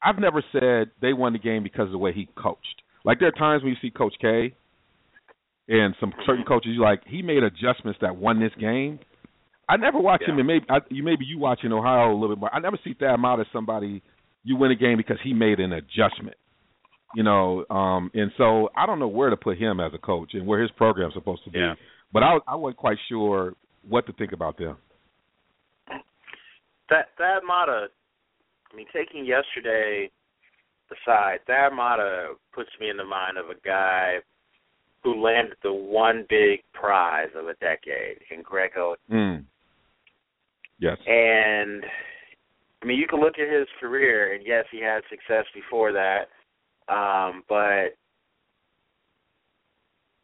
I've 0.03 0.19
never 0.19 0.45
said 0.53 0.91
they 1.01 1.13
won 1.13 1.33
the 1.33 1.39
game 1.39 1.63
because 1.63 1.87
of 1.87 1.93
the 1.93 1.99
way 1.99 2.13
he 2.13 2.29
coached. 2.37 2.83
Like 3.05 3.19
there 3.19 3.29
are 3.29 3.33
times 3.33 3.63
when 3.63 3.73
you 3.73 3.79
see 3.81 3.91
Coach 3.91 4.15
K 4.21 4.55
and 5.69 5.95
some 6.01 6.13
certain 6.27 6.45
coaches, 6.45 6.73
you 6.75 6.83
like 6.83 7.03
he 7.07 7.23
made 7.23 7.43
adjustments 7.43 7.99
that 8.01 8.17
won 8.17 8.41
this 8.41 8.53
game. 8.61 8.99
I 9.69 9.77
never 9.77 9.99
watch 9.99 10.23
yeah. 10.23 10.33
him, 10.33 10.39
and 10.39 10.47
maybe 10.47 10.65
I, 10.69 10.79
you 10.89 11.03
maybe 11.03 11.25
you 11.25 11.39
watch 11.39 11.61
in 11.63 11.73
Ohio 11.73 12.13
a 12.13 12.15
little 12.15 12.35
bit 12.35 12.41
more. 12.41 12.55
I 12.55 12.61
never 12.61 12.79
see 12.83 12.95
Thad 12.95 13.21
Matta 13.21 13.43
as 13.43 13.47
somebody 13.53 14.03
you 14.45 14.57
win 14.57 14.71
a 14.71 14.77
game 14.77 14.97
because 14.97 15.19
he 15.23 15.35
made 15.35 15.61
an 15.61 15.73
adjustment 15.73 16.37
you 17.15 17.23
know, 17.23 17.65
um, 17.71 18.11
and 18.15 18.31
so 18.37 18.69
I 18.77 18.87
don't 18.87 18.99
know 18.99 19.09
where 19.09 19.31
to 19.31 19.37
put 19.37 19.59
him 19.59 19.81
as 19.81 19.93
a 19.95 19.99
coach 19.99 20.31
and 20.35 20.47
where 20.47 20.61
his 20.61 20.71
program's 20.73 21.15
supposed 21.15 21.45
to 21.45 21.51
be. 21.51 21.59
Yeah. 21.59 21.75
But 22.13 22.23
I, 22.23 22.39
I 22.47 22.55
wasn't 22.55 22.79
quite 22.79 22.99
sure 23.09 23.55
what 23.89 24.07
to 24.07 24.13
think 24.13 24.33
about 24.33 24.59
them. 24.59 24.77
That 26.91 27.09
that 27.19 27.41
Matta, 27.47 27.89
I 28.73 28.77
mean, 28.77 28.87
taking 28.93 29.25
yesterday 29.25 30.11
aside, 30.91 31.41
that 31.47 31.71
Matta 31.75 32.35
puts 32.55 32.71
me 32.81 32.91
in 32.91 32.97
the 32.97 33.05
mind 33.05 33.39
of 33.39 33.47
a 33.47 33.61
guy 33.65 34.17
who 35.03 35.23
landed 35.23 35.57
the 35.63 35.73
one 35.73 36.27
big 36.29 36.61
prize 36.73 37.29
of 37.37 37.47
a 37.47 37.55
decade 37.55 38.19
in 38.31 38.43
Greg 38.43 38.73
Oden. 38.77 38.97
Mm. 39.11 39.45
Yes. 40.81 40.97
And 41.07 41.85
I 42.83 42.87
mean, 42.87 42.99
you 42.99 43.07
can 43.09 43.21
look 43.21 43.39
at 43.39 43.53
his 43.53 43.67
career, 43.81 44.35
and 44.35 44.47
yes, 44.47 44.65
he 44.71 44.81
had 44.81 45.03
success 45.11 45.45
before 45.55 45.93
that 45.93 46.29
um, 46.89 47.45
but 47.49 47.97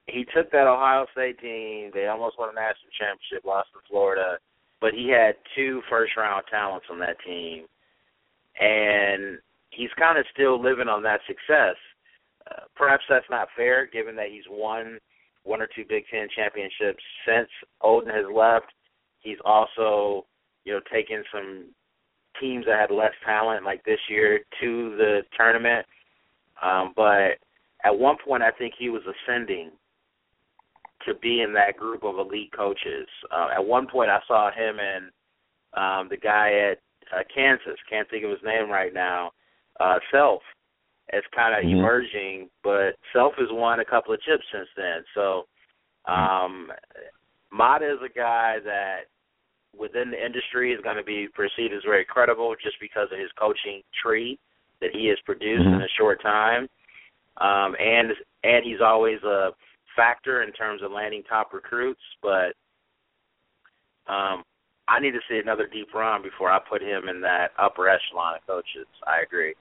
he 0.07 0.25
took 0.35 0.51
that 0.51 0.67
Ohio 0.67 1.07
State 1.13 1.39
team. 1.41 1.91
They 1.93 2.07
almost 2.07 2.39
won 2.39 2.51
a 2.51 2.55
national 2.55 2.93
championship, 2.99 3.45
lost 3.45 3.69
to 3.75 3.81
Florida, 3.89 4.39
but 4.81 4.93
he 4.95 5.09
had 5.09 5.37
two 5.55 5.83
first 5.91 6.17
round 6.17 6.45
talents 6.51 6.87
on 6.91 6.99
that 7.01 7.17
team, 7.25 7.67
and 8.61 9.39
he's 9.71 9.91
kind 9.99 10.19
of 10.19 10.25
still 10.33 10.61
living 10.63 10.89
on 10.89 11.03
that 11.03 11.21
success. 11.27 11.77
Uh, 12.51 12.65
perhaps 12.77 13.05
that's 13.09 13.29
not 13.31 13.49
fair, 13.57 13.87
given 13.87 14.15
that 14.17 14.29
he's 14.31 14.45
won 14.49 14.99
one 15.45 15.61
or 15.61 15.69
two 15.75 15.85
Big 15.89 16.05
Ten 16.11 16.29
championships 16.35 17.03
since 17.27 17.49
Oden 17.83 18.15
has 18.15 18.27
left. 18.35 18.73
He's 19.21 19.39
also, 19.45 20.27
you 20.65 20.73
know, 20.73 20.81
taken 20.93 21.23
some 21.33 21.67
teams 22.41 22.67
that 22.67 22.79
had 22.79 22.95
less 22.95 23.13
talent, 23.25 23.65
like 23.65 23.85
this 23.85 24.01
year, 24.09 24.41
to 24.61 24.97
the 24.97 25.21
tournament. 25.37 25.87
Um, 26.63 26.93
but 26.97 27.39
at 27.85 27.97
one 27.97 28.17
point, 28.25 28.43
I 28.43 28.51
think 28.51 28.75
he 28.79 28.89
was 28.89 29.03
ascending 29.03 29.71
to 31.07 31.15
be 31.15 31.43
in 31.43 31.53
that 31.53 31.77
group 31.77 32.03
of 32.03 32.19
elite 32.19 32.53
coaches. 32.57 33.07
Uh, 33.31 33.49
at 33.55 33.65
one 33.65 33.87
point, 33.87 34.11
I 34.11 34.21
saw 34.27 34.51
him 34.51 34.77
and 34.81 35.05
um, 35.77 36.09
the 36.09 36.17
guy 36.17 36.71
at 36.71 36.79
uh, 37.13 37.23
Kansas, 37.35 37.79
can't 37.89 38.09
think 38.11 38.25
of 38.25 38.31
his 38.31 38.41
name 38.45 38.71
right 38.71 38.95
now, 38.95 39.33
uh, 39.81 39.99
Self, 40.11 40.43
as 41.13 41.23
kind 41.35 41.55
of 41.55 41.65
mm-hmm. 41.65 41.79
emerging. 41.79 42.49
But 42.63 42.97
Self 43.13 43.35
has 43.39 43.49
won 43.51 43.81
a 43.81 43.85
couple 43.85 44.15
of 44.15 44.21
chips 44.23 44.45
since 44.53 44.69
then. 44.77 45.05
So 45.15 45.45
um, 46.07 46.69
Matta 47.53 47.91
is 47.91 47.99
a 48.05 48.13
guy 48.13 48.57
that 48.65 49.07
within 49.77 50.11
the 50.11 50.25
industry 50.25 50.73
is 50.73 50.81
going 50.83 50.97
to 50.97 51.05
be 51.05 51.29
perceived 51.35 51.75
as 51.75 51.83
very 51.85 52.05
credible 52.05 52.55
just 52.63 52.77
because 52.81 53.09
of 53.13 53.19
his 53.19 53.31
coaching 53.39 53.83
tree 54.03 54.39
that 54.81 54.91
he 54.93 55.07
has 55.09 55.19
produced 55.25 55.63
mm-hmm. 55.63 55.75
in 55.75 55.83
a 55.83 55.97
short 55.99 56.23
time, 56.23 56.69
um, 57.39 57.75
and 57.79 58.11
and 58.43 58.65
he's 58.65 58.81
always 58.85 59.23
a 59.23 59.51
factor 59.97 60.43
in 60.43 60.53
terms 60.53 60.83
of 60.83 60.91
landing 60.91 61.23
top 61.29 61.53
recruits. 61.53 62.01
But 62.23 62.55
um, 64.07 64.43
I 64.89 65.01
need 65.01 65.13
to 65.13 65.21
see 65.29 65.39
another 65.39 65.67
deep 65.67 65.89
run 65.95 66.23
before 66.23 66.51
I 66.51 66.59
put 66.59 66.83
him 66.83 67.09
in 67.09 67.21
that 67.23 67.49
upper 67.59 67.89
echelon 67.89 68.37
of 68.37 68.47
coaches. 68.47 68.87
I 69.07 69.23
agree. 69.23 69.55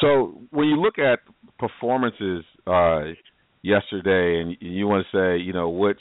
So 0.00 0.40
when 0.50 0.68
you 0.68 0.76
look 0.76 0.98
at 0.98 1.20
performances 1.58 2.44
uh, 2.66 3.12
yesterday, 3.62 4.40
and 4.40 4.56
you 4.60 4.86
want 4.86 5.06
to 5.10 5.16
say, 5.16 5.42
you 5.42 5.52
know, 5.52 5.68
which 5.68 6.00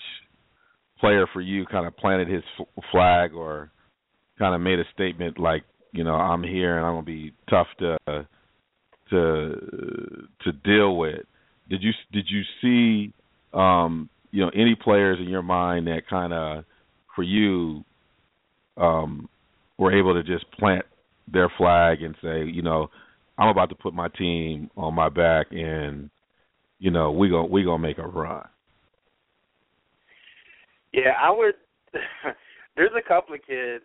player 1.00 1.26
for 1.34 1.42
you 1.42 1.66
kind 1.66 1.88
of 1.88 1.98
planted 1.98 2.28
his 2.28 2.44
flag 2.92 3.34
or 3.34 3.72
kind 4.38 4.56
of 4.56 4.62
made 4.62 4.80
a 4.80 4.84
statement 4.94 5.40
like 5.40 5.64
you 5.92 6.04
know 6.04 6.14
I'm 6.14 6.44
here 6.44 6.78
and 6.78 6.86
I'm 6.86 6.94
gonna 6.94 7.06
be 7.06 7.34
tough 7.50 7.68
to 7.80 7.98
to 9.10 10.28
to 10.44 10.52
deal 10.64 10.98
with. 10.98 11.22
Did 11.70 11.84
you 11.84 11.92
did 12.14 12.28
you 12.30 12.42
see 12.62 13.14
um, 13.54 14.10
you 14.32 14.44
know 14.44 14.52
any 14.54 14.76
players 14.76 15.20
in 15.20 15.28
your 15.28 15.42
mind 15.42 15.88
that 15.88 16.08
kind 16.10 16.34
of 16.34 16.64
for 17.16 17.24
you 17.24 17.84
um, 18.78 19.30
were 19.78 19.98
able 19.98 20.14
to 20.14 20.24
just 20.24 20.50
plant 20.54 20.86
their 21.32 21.52
flag 21.58 22.02
and 22.02 22.16
say, 22.22 22.46
you 22.46 22.62
know, 22.62 22.90
I'm 23.38 23.50
about 23.50 23.70
to 23.70 23.76
put 23.76 23.94
my 23.94 24.08
team 24.10 24.70
on 24.78 24.94
my 24.94 25.10
back 25.10 25.48
and 25.52 26.10
you 26.80 26.92
know 26.92 27.12
we 27.12 27.30
going 27.30 27.50
we 27.50 27.64
gonna 27.64 27.82
make 27.82 27.98
a 27.98 28.08
run. 28.08 28.46
Yeah, 30.94 31.14
I 31.22 31.32
would. 31.32 31.56
there's 32.76 32.92
a 32.98 33.08
couple 33.08 33.36
of 33.36 33.42
kids 33.48 33.84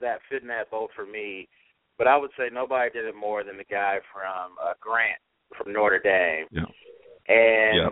that 0.00 0.20
fit 0.30 0.42
in 0.42 0.48
that 0.48 0.70
boat 0.70 0.90
for 0.94 1.06
me. 1.06 1.48
But 1.96 2.06
I 2.08 2.16
would 2.16 2.30
say 2.36 2.44
nobody 2.52 2.90
did 2.90 3.04
it 3.04 3.14
more 3.14 3.44
than 3.44 3.56
the 3.56 3.64
guy 3.64 3.98
from 4.12 4.52
uh, 4.62 4.74
Grant 4.80 5.18
from 5.56 5.72
Notre 5.72 6.00
Dame. 6.00 6.46
Yeah. 6.50 6.62
And 7.28 7.76
yeah. 7.76 7.88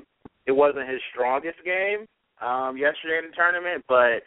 it 0.47 0.53
wasn't 0.53 0.89
his 0.89 1.01
strongest 1.13 1.59
game 1.65 2.07
um 2.41 2.77
yesterday 2.77 3.19
in 3.19 3.31
the 3.31 3.37
tournament, 3.37 3.85
but 3.89 4.25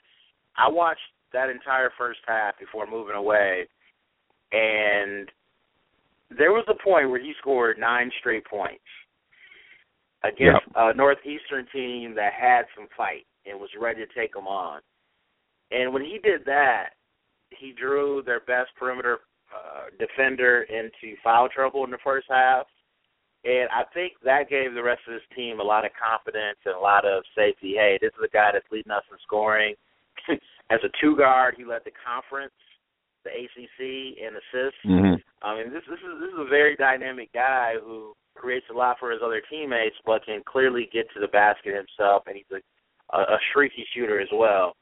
I 0.57 0.69
watched 0.69 1.01
that 1.33 1.49
entire 1.49 1.91
first 1.97 2.19
half 2.27 2.57
before 2.59 2.87
moving 2.89 3.15
away 3.15 3.67
and 4.51 5.29
there 6.37 6.51
was 6.51 6.65
a 6.67 6.83
point 6.83 7.09
where 7.09 7.21
he 7.21 7.33
scored 7.39 7.77
nine 7.77 8.11
straight 8.19 8.45
points 8.45 8.83
against 10.23 10.65
yep. 10.67 10.75
a 10.75 10.93
northeastern 10.93 11.67
team 11.71 12.15
that 12.15 12.33
had 12.33 12.63
some 12.75 12.87
fight 12.97 13.25
and 13.45 13.59
was 13.59 13.69
ready 13.79 14.05
to 14.05 14.19
take 14.19 14.33
them 14.33 14.47
on. 14.47 14.81
And 15.71 15.93
when 15.93 16.03
he 16.03 16.19
did 16.23 16.45
that, 16.45 16.89
he 17.51 17.73
drew 17.77 18.23
their 18.25 18.39
best 18.39 18.71
perimeter 18.77 19.19
uh, 19.53 19.89
defender 19.99 20.63
into 20.63 21.15
foul 21.23 21.47
trouble 21.49 21.83
in 21.85 21.91
the 21.91 22.01
first 22.03 22.27
half. 22.29 22.65
And 23.43 23.69
I 23.69 23.83
think 23.93 24.13
that 24.23 24.49
gave 24.49 24.73
the 24.73 24.81
rest 24.81 25.01
of 25.07 25.13
his 25.13 25.21
team 25.35 25.59
a 25.59 25.63
lot 25.63 25.85
of 25.85 25.91
confidence 25.93 26.57
and 26.65 26.75
a 26.75 26.79
lot 26.79 27.05
of 27.05 27.23
safety. 27.35 27.75
Hey, 27.77 27.99
this 28.01 28.11
is 28.17 28.25
a 28.25 28.33
guy 28.33 28.49
that's 28.51 28.65
leading 28.71 28.91
us 28.91 29.03
in 29.11 29.17
scoring. 29.23 29.75
As 30.71 30.79
a 30.83 30.89
two 31.01 31.15
guard, 31.15 31.55
he 31.57 31.65
led 31.65 31.81
the 31.85 31.91
conference, 32.05 32.53
the 33.23 33.29
ACC, 33.29 34.17
in 34.17 34.33
assists. 34.33 34.79
Mm-hmm. 34.85 35.15
I 35.41 35.55
mean, 35.55 35.73
this 35.73 35.83
this 35.89 35.99
is 35.99 36.19
this 36.19 36.29
is 36.29 36.39
a 36.39 36.49
very 36.49 36.75
dynamic 36.75 37.31
guy 37.33 37.73
who 37.83 38.13
creates 38.35 38.65
a 38.71 38.73
lot 38.73 38.97
for 38.99 39.11
his 39.11 39.21
other 39.23 39.41
teammates, 39.49 39.95
but 40.05 40.25
can 40.25 40.41
clearly 40.45 40.89
get 40.91 41.05
to 41.13 41.19
the 41.19 41.27
basket 41.27 41.75
himself, 41.75 42.23
and 42.27 42.35
he's 42.35 42.49
a 42.51 42.61
a, 43.15 43.21
a 43.21 43.37
streaky 43.51 43.85
shooter 43.93 44.19
as 44.19 44.29
well 44.33 44.75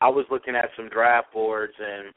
I 0.00 0.08
was 0.08 0.26
looking 0.30 0.54
at 0.54 0.70
some 0.76 0.88
draft 0.88 1.32
boards 1.32 1.72
and 1.78 2.12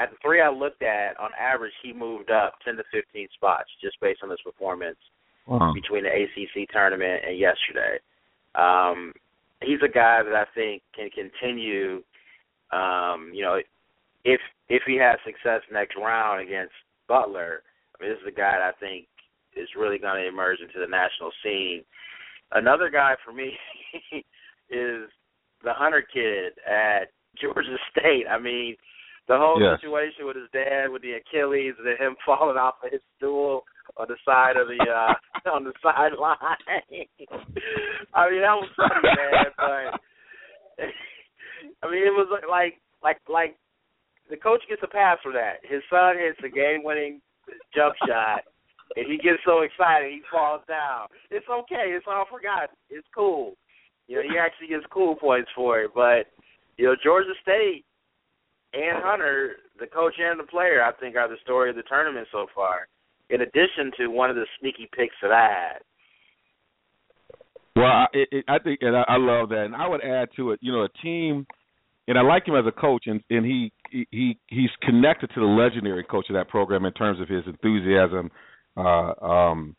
at 0.00 0.10
the 0.10 0.16
three 0.22 0.40
I 0.40 0.48
looked 0.48 0.82
at, 0.82 1.18
on 1.18 1.30
average, 1.38 1.72
he 1.82 1.92
moved 1.92 2.30
up 2.30 2.54
10 2.64 2.76
to 2.76 2.84
15 2.92 3.28
spots 3.34 3.68
just 3.82 4.00
based 4.00 4.20
on 4.22 4.30
his 4.30 4.40
performance 4.42 4.98
Wow. 5.46 5.72
between 5.72 6.04
the 6.04 6.10
ACC 6.10 6.68
tournament 6.70 7.22
and 7.26 7.38
yesterday. 7.38 7.98
Um, 8.58 9.12
he's 9.62 9.80
a 9.84 9.88
guy 9.88 10.22
that 10.22 10.34
I 10.34 10.44
think 10.54 10.82
can 10.94 11.10
continue. 11.10 12.02
Um, 12.72 13.30
you 13.32 13.42
know, 13.42 13.60
if 14.24 14.40
if 14.68 14.82
he 14.86 14.96
has 14.96 15.18
success 15.24 15.62
next 15.72 15.96
round 15.96 16.40
against 16.42 16.74
Butler, 17.08 17.62
I 17.98 18.02
mean, 18.02 18.12
this 18.12 18.20
is 18.20 18.28
a 18.28 18.36
guy 18.36 18.58
that 18.58 18.74
I 18.74 18.78
think 18.80 19.06
is 19.56 19.68
really 19.78 19.98
going 19.98 20.20
to 20.22 20.28
emerge 20.28 20.60
into 20.60 20.78
the 20.78 20.86
national 20.90 21.30
scene. 21.42 21.82
Another 22.52 22.90
guy 22.90 23.14
for 23.24 23.32
me 23.32 23.52
is 24.70 25.08
the 25.64 25.72
Hunter 25.72 26.02
kid 26.02 26.52
at 26.68 27.10
Georgia 27.40 27.76
State. 27.90 28.24
I 28.30 28.38
mean, 28.38 28.76
the 29.28 29.36
whole 29.36 29.60
Yes. 29.60 29.80
situation 29.80 30.26
with 30.26 30.36
his 30.36 30.50
dad 30.52 30.88
with 30.90 31.02
the 31.02 31.12
Achilles 31.12 31.74
and 31.78 31.98
him 31.98 32.16
falling 32.26 32.56
off 32.56 32.74
of 32.84 32.92
his 32.92 33.00
stool 33.16 33.64
on 33.98 34.06
the 34.08 34.16
side 34.24 34.56
of 34.56 34.68
the 34.68 34.78
uh 34.80 35.14
on 35.54 35.64
the 35.64 35.72
sideline. 35.82 36.36
I 38.14 38.30
mean 38.30 38.42
that 38.42 38.56
was 38.56 38.70
funny, 38.76 39.02
man, 39.02 39.52
but 39.56 40.00
I 41.82 41.90
mean 41.90 42.06
it 42.06 42.14
was 42.14 42.28
like 42.48 42.80
like 43.02 43.18
like 43.28 43.56
the 44.30 44.36
coach 44.36 44.62
gets 44.68 44.82
a 44.82 44.88
pass 44.88 45.18
for 45.22 45.32
that. 45.32 45.60
His 45.62 45.82
son 45.90 46.16
hits 46.18 46.38
a 46.44 46.48
game 46.48 46.84
winning 46.84 47.20
jump 47.74 47.94
shot 48.06 48.44
and 48.96 49.06
he 49.10 49.18
gets 49.18 49.42
so 49.44 49.62
excited 49.62 50.10
he 50.10 50.22
falls 50.30 50.62
down. 50.68 51.08
It's 51.30 51.46
okay, 51.48 51.92
it's 51.92 52.06
all 52.08 52.24
forgotten. 52.30 52.76
It's 52.90 53.06
cool. 53.14 53.54
You 54.06 54.16
know, 54.16 54.22
he 54.22 54.38
actually 54.38 54.68
gets 54.68 54.86
cool 54.90 55.14
points 55.14 55.50
for 55.54 55.80
it. 55.80 55.90
But, 55.94 56.32
you 56.76 56.86
know, 56.86 56.96
Georgia 57.02 57.36
State 57.42 57.84
and 58.72 59.02
Hunter, 59.04 59.56
the 59.78 59.86
coach 59.86 60.14
and 60.18 60.40
the 60.40 60.44
player, 60.44 60.82
I 60.82 60.92
think 60.92 61.16
are 61.16 61.28
the 61.28 61.36
story 61.42 61.70
of 61.70 61.76
the 61.76 61.82
tournament 61.82 62.28
so 62.32 62.46
far. 62.54 62.88
In 63.30 63.42
addition 63.42 63.90
to 63.98 64.08
one 64.08 64.30
of 64.30 64.36
the 64.36 64.46
sneaky 64.60 64.88
picks 64.96 65.14
that 65.22 65.32
I 65.32 65.42
had. 65.48 65.78
Well, 67.76 67.86
I, 67.86 68.06
it, 68.12 68.44
I 68.48 68.58
think, 68.58 68.80
and 68.82 68.96
I, 68.96 69.04
I 69.06 69.16
love 69.18 69.50
that, 69.50 69.64
and 69.64 69.76
I 69.76 69.86
would 69.86 70.02
add 70.02 70.28
to 70.36 70.50
it. 70.52 70.58
You 70.62 70.72
know, 70.72 70.82
a 70.84 70.88
team, 71.02 71.46
and 72.08 72.18
I 72.18 72.22
like 72.22 72.46
him 72.48 72.56
as 72.56 72.64
a 72.66 72.72
coach, 72.72 73.04
and 73.06 73.22
and 73.30 73.44
he 73.44 73.72
he 74.10 74.38
he's 74.48 74.70
connected 74.82 75.30
to 75.34 75.40
the 75.40 75.46
legendary 75.46 76.02
coach 76.04 76.26
of 76.28 76.34
that 76.34 76.48
program 76.48 76.84
in 76.86 76.92
terms 76.94 77.20
of 77.20 77.28
his 77.28 77.44
enthusiasm 77.46 78.30
uh, 78.76 79.12
um, 79.24 79.76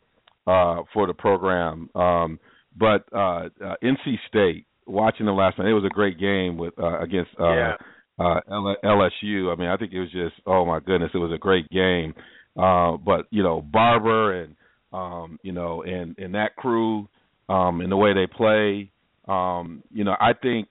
uh, 0.48 0.84
for 0.94 1.08
the 1.08 1.14
program. 1.14 1.90
Um, 1.94 2.40
but 2.78 3.04
uh, 3.14 3.50
uh, 3.64 3.76
NC 3.84 4.16
State, 4.30 4.66
watching 4.86 5.26
them 5.26 5.36
last 5.36 5.58
night, 5.58 5.68
it 5.68 5.74
was 5.74 5.84
a 5.86 5.94
great 5.94 6.20
game 6.20 6.58
with 6.58 6.74
uh, 6.80 7.00
against 7.00 7.32
uh, 7.40 7.54
Yeah. 7.54 7.74
uh, 8.18 8.40
L- 8.50 8.76
LSU. 8.86 9.52
I 9.52 9.56
mean, 9.60 9.68
I 9.68 9.76
think 9.76 9.92
it 9.92 10.00
was 10.00 10.12
just, 10.12 10.36
oh 10.46 10.66
my 10.66 10.80
goodness, 10.80 11.12
it 11.14 11.18
was 11.18 11.32
a 11.34 11.38
great 11.38 11.68
game. 11.70 12.14
Uh, 12.58 12.98
but 12.98 13.26
you 13.32 13.44
know, 13.44 13.62
Barber 13.62 14.44
and 14.44 14.56
um, 14.92 15.40
you 15.44 15.52
know, 15.52 15.84
and 15.84 16.18
and 16.18 16.34
that 16.36 16.56
crew, 16.56 17.08
um, 17.48 17.82
and 17.82 17.92
the 17.92 17.98
way 17.98 18.14
they 18.14 18.28
play, 18.28 18.92
um, 19.28 19.84
you 19.92 20.04
know, 20.04 20.16
I 20.20 20.34
think 20.34 20.70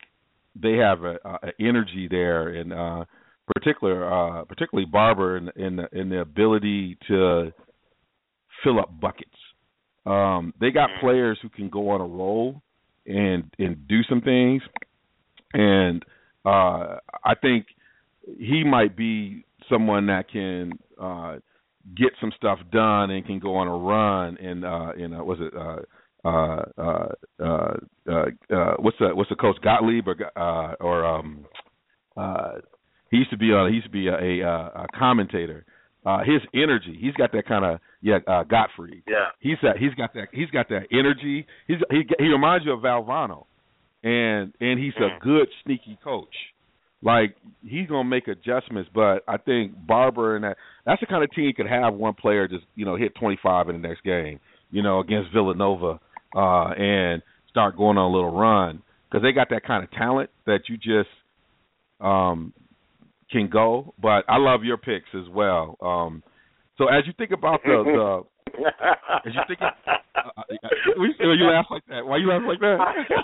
they 0.60 0.74
have 0.74 1.04
a, 1.04 1.18
a 1.24 1.38
a 1.48 1.52
energy 1.60 2.08
there, 2.10 2.48
and 2.48 2.72
uh, 2.72 3.04
particular, 3.54 4.12
uh, 4.12 4.44
particularly 4.44 4.88
Barber, 4.90 5.36
in 5.36 5.50
in 5.56 5.76
the, 5.76 5.88
in 5.92 6.08
the 6.08 6.20
ability 6.20 6.98
to 7.08 7.52
fill 8.64 8.80
up 8.80 9.00
buckets. 9.00 9.30
Um, 10.04 10.54
they 10.60 10.70
got 10.70 10.90
players 11.00 11.38
who 11.42 11.48
can 11.48 11.68
go 11.68 11.90
on 11.90 12.00
a 12.00 12.06
roll 12.06 12.62
and 13.06 13.44
and 13.58 13.86
do 13.88 14.02
some 14.08 14.20
things, 14.20 14.62
and 15.52 16.04
uh, 16.44 16.96
I 17.24 17.34
think 17.40 17.66
he 18.38 18.64
might 18.64 18.96
be 18.96 19.44
someone 19.70 20.06
that 20.06 20.30
can 20.30 20.72
uh, 21.00 21.36
get 21.96 22.10
some 22.20 22.32
stuff 22.36 22.58
done 22.72 23.10
and 23.10 23.24
can 23.26 23.38
go 23.38 23.56
on 23.56 23.68
a 23.68 23.76
run. 23.76 24.36
And 24.38 24.64
uh, 24.64 24.92
and 24.96 25.14
uh, 25.14 25.24
was 25.24 25.38
it 25.40 25.52
uh, 25.54 26.28
uh, 26.28 26.64
uh, 26.76 27.08
uh, 27.40 27.74
uh, 28.10 28.54
uh, 28.54 28.74
what's 28.78 28.98
the 28.98 29.14
what's 29.14 29.30
the 29.30 29.36
coach 29.36 29.56
Gottlieb 29.62 30.06
or 30.08 30.16
uh, 30.36 30.74
or 30.80 31.04
um, 31.04 31.46
uh, 32.16 32.52
he 33.10 33.18
used 33.18 33.30
to 33.30 33.38
be 33.38 33.46
on 33.52 33.70
he 33.70 33.76
used 33.76 33.86
to 33.86 33.92
be 33.92 34.08
a, 34.08 34.40
a, 34.46 34.48
a 34.48 34.86
commentator. 34.98 35.64
Uh, 36.06 36.20
his 36.20 36.40
energy, 36.54 36.96
he's 36.98 37.12
got 37.14 37.32
that 37.32 37.46
kind 37.46 37.64
of 37.64 37.80
yeah, 38.00 38.18
uh, 38.26 38.44
Gottfried. 38.44 39.02
Yeah. 39.06 39.26
He's 39.40 39.56
that 39.62 39.76
he's 39.76 39.92
got 39.94 40.14
that 40.14 40.28
he's 40.32 40.48
got 40.50 40.68
that 40.68 40.86
energy. 40.92 41.46
He's 41.66 41.78
he 41.90 42.02
he 42.18 42.26
reminds 42.28 42.64
you 42.64 42.72
of 42.72 42.80
Valvano, 42.80 43.46
and 44.02 44.54
and 44.60 44.78
he's 44.78 44.94
a 44.96 45.18
good 45.20 45.48
sneaky 45.64 45.98
coach. 46.02 46.34
Like 47.02 47.36
he's 47.62 47.88
gonna 47.88 48.08
make 48.08 48.26
adjustments, 48.26 48.90
but 48.92 49.22
I 49.28 49.36
think 49.36 49.72
Barber 49.86 50.34
and 50.34 50.44
that 50.44 50.56
that's 50.84 51.00
the 51.00 51.06
kind 51.06 51.22
of 51.22 51.30
team 51.30 51.44
you 51.44 51.54
could 51.54 51.68
have 51.68 51.94
one 51.94 52.14
player 52.14 52.48
just 52.48 52.64
you 52.74 52.84
know 52.84 52.96
hit 52.96 53.14
25 53.14 53.68
in 53.68 53.80
the 53.80 53.88
next 53.88 54.02
game, 54.02 54.40
you 54.70 54.82
know 54.82 54.98
against 54.98 55.32
Villanova, 55.32 56.00
uh, 56.34 56.68
and 56.70 57.22
start 57.48 57.76
going 57.76 57.98
on 57.98 58.10
a 58.10 58.14
little 58.14 58.36
run 58.36 58.82
because 59.08 59.22
they 59.22 59.32
got 59.32 59.48
that 59.50 59.64
kind 59.64 59.84
of 59.84 59.90
talent 59.92 60.30
that 60.46 60.62
you 60.68 60.76
just 60.76 61.08
um 62.00 62.52
can 63.30 63.48
go. 63.48 63.94
But 64.02 64.24
I 64.28 64.38
love 64.38 64.64
your 64.64 64.76
picks 64.76 65.08
as 65.14 65.28
well. 65.30 65.76
Um, 65.80 66.24
so 66.78 66.88
as 66.88 67.06
you 67.06 67.12
think 67.16 67.30
about 67.30 67.60
the, 67.62 68.24
the 68.48 68.58
as 69.24 69.34
you 69.34 69.40
think, 69.46 69.60
uh, 69.62 69.70
uh, 70.18 70.42
you 71.32 71.44
laugh 71.46 71.66
like 71.70 71.86
that. 71.88 72.04
Why 72.04 72.16
you 72.16 72.28
laugh 72.28 72.42
like 72.44 72.58
that? 72.58 72.78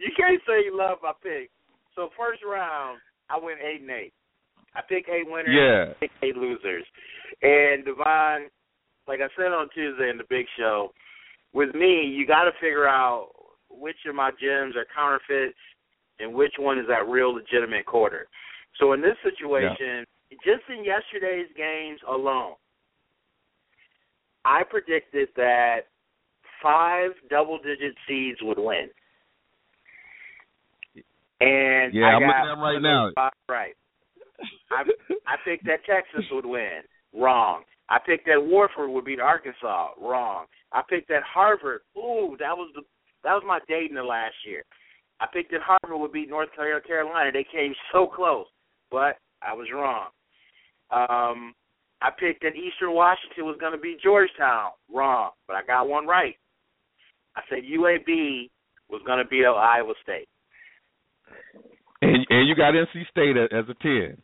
you 0.00 0.10
can't 0.16 0.40
say 0.46 0.64
you 0.64 0.76
love 0.76 0.98
my 1.00 1.12
pick. 1.22 1.50
So 1.96 2.10
first 2.16 2.42
round, 2.46 3.00
I 3.28 3.38
went 3.42 3.58
eight 3.60 3.80
and 3.80 3.90
eight. 3.90 4.12
I 4.74 4.80
pick 4.86 5.06
eight 5.08 5.26
winners. 5.26 5.48
Yeah. 5.50 5.92
I 5.92 5.94
pick 5.98 6.10
eight 6.22 6.36
losers. 6.36 6.84
And 7.42 7.84
Devon, 7.84 8.50
like 9.08 9.20
I 9.20 9.28
said 9.36 9.52
on 9.52 9.68
Tuesday 9.74 10.10
in 10.10 10.18
the 10.18 10.24
Big 10.28 10.46
Show, 10.58 10.92
with 11.52 11.74
me, 11.74 12.04
you 12.04 12.26
got 12.26 12.44
to 12.44 12.52
figure 12.60 12.86
out 12.86 13.30
which 13.70 13.96
of 14.06 14.14
my 14.14 14.30
gems 14.30 14.76
are 14.76 14.86
counterfeits 14.94 15.56
and 16.18 16.34
which 16.34 16.52
one 16.58 16.78
is 16.78 16.86
that 16.88 17.08
real 17.08 17.34
legitimate 17.34 17.86
quarter. 17.86 18.28
So 18.78 18.92
in 18.92 19.00
this 19.00 19.16
situation, 19.24 20.04
just 20.44 20.62
in 20.68 20.84
yesterday's 20.84 21.48
games 21.56 22.00
alone, 22.08 22.54
I 24.44 24.62
predicted 24.68 25.28
that 25.36 25.80
five 26.62 27.12
double 27.30 27.58
digit 27.58 27.94
seeds 28.06 28.38
would 28.42 28.58
win. 28.58 28.88
And 31.40 31.92
Yeah, 31.94 32.04
I 32.04 32.08
I'm 32.08 32.22
looking 32.22 32.30
at 32.30 32.44
them 32.46 32.60
right 32.60 32.82
now. 32.82 33.10
Right. 33.48 33.74
I 34.70 34.82
I 35.26 35.36
picked 35.44 35.64
that 35.66 35.84
Texas 35.86 36.24
would 36.30 36.46
win. 36.46 36.82
Wrong. 37.14 37.62
I 37.88 37.98
picked 38.04 38.26
that 38.26 38.38
Wofford 38.38 38.92
would 38.92 39.04
beat 39.04 39.20
Arkansas. 39.20 39.90
Wrong. 40.00 40.46
I 40.72 40.82
picked 40.88 41.08
that 41.08 41.22
Harvard. 41.22 41.82
Ooh, 41.96 42.36
that 42.40 42.56
was 42.56 42.70
the 42.74 42.82
that 43.24 43.32
was 43.32 43.42
my 43.46 43.60
date 43.68 43.90
in 43.90 43.96
the 43.96 44.02
last 44.02 44.34
year. 44.46 44.62
I 45.20 45.26
picked 45.32 45.50
that 45.52 45.60
Harvard 45.62 45.98
would 46.00 46.12
beat 46.12 46.28
North 46.28 46.50
Carolina. 46.54 47.32
They 47.32 47.46
came 47.50 47.74
so 47.92 48.06
close, 48.06 48.46
but 48.90 49.16
I 49.42 49.54
was 49.54 49.68
wrong. 49.72 50.08
Um, 50.90 51.54
I 52.02 52.10
picked 52.10 52.42
that 52.42 52.54
Eastern 52.54 52.92
Washington 52.92 53.46
was 53.46 53.56
going 53.58 53.72
to 53.72 53.78
beat 53.78 54.00
Georgetown. 54.02 54.70
Wrong, 54.92 55.30
but 55.46 55.56
I 55.56 55.64
got 55.66 55.88
one 55.88 56.06
right. 56.06 56.36
I 57.36 57.42
said 57.48 57.64
UAB 57.64 58.50
was 58.88 59.02
going 59.06 59.18
to 59.18 59.28
beat 59.28 59.44
Iowa 59.44 59.94
State. 60.02 60.28
And 62.02 62.26
and 62.28 62.48
you 62.48 62.54
got 62.54 62.74
NC 62.74 63.06
State 63.10 63.36
as, 63.36 63.64
a 63.68 63.74
ten. 63.82 64.18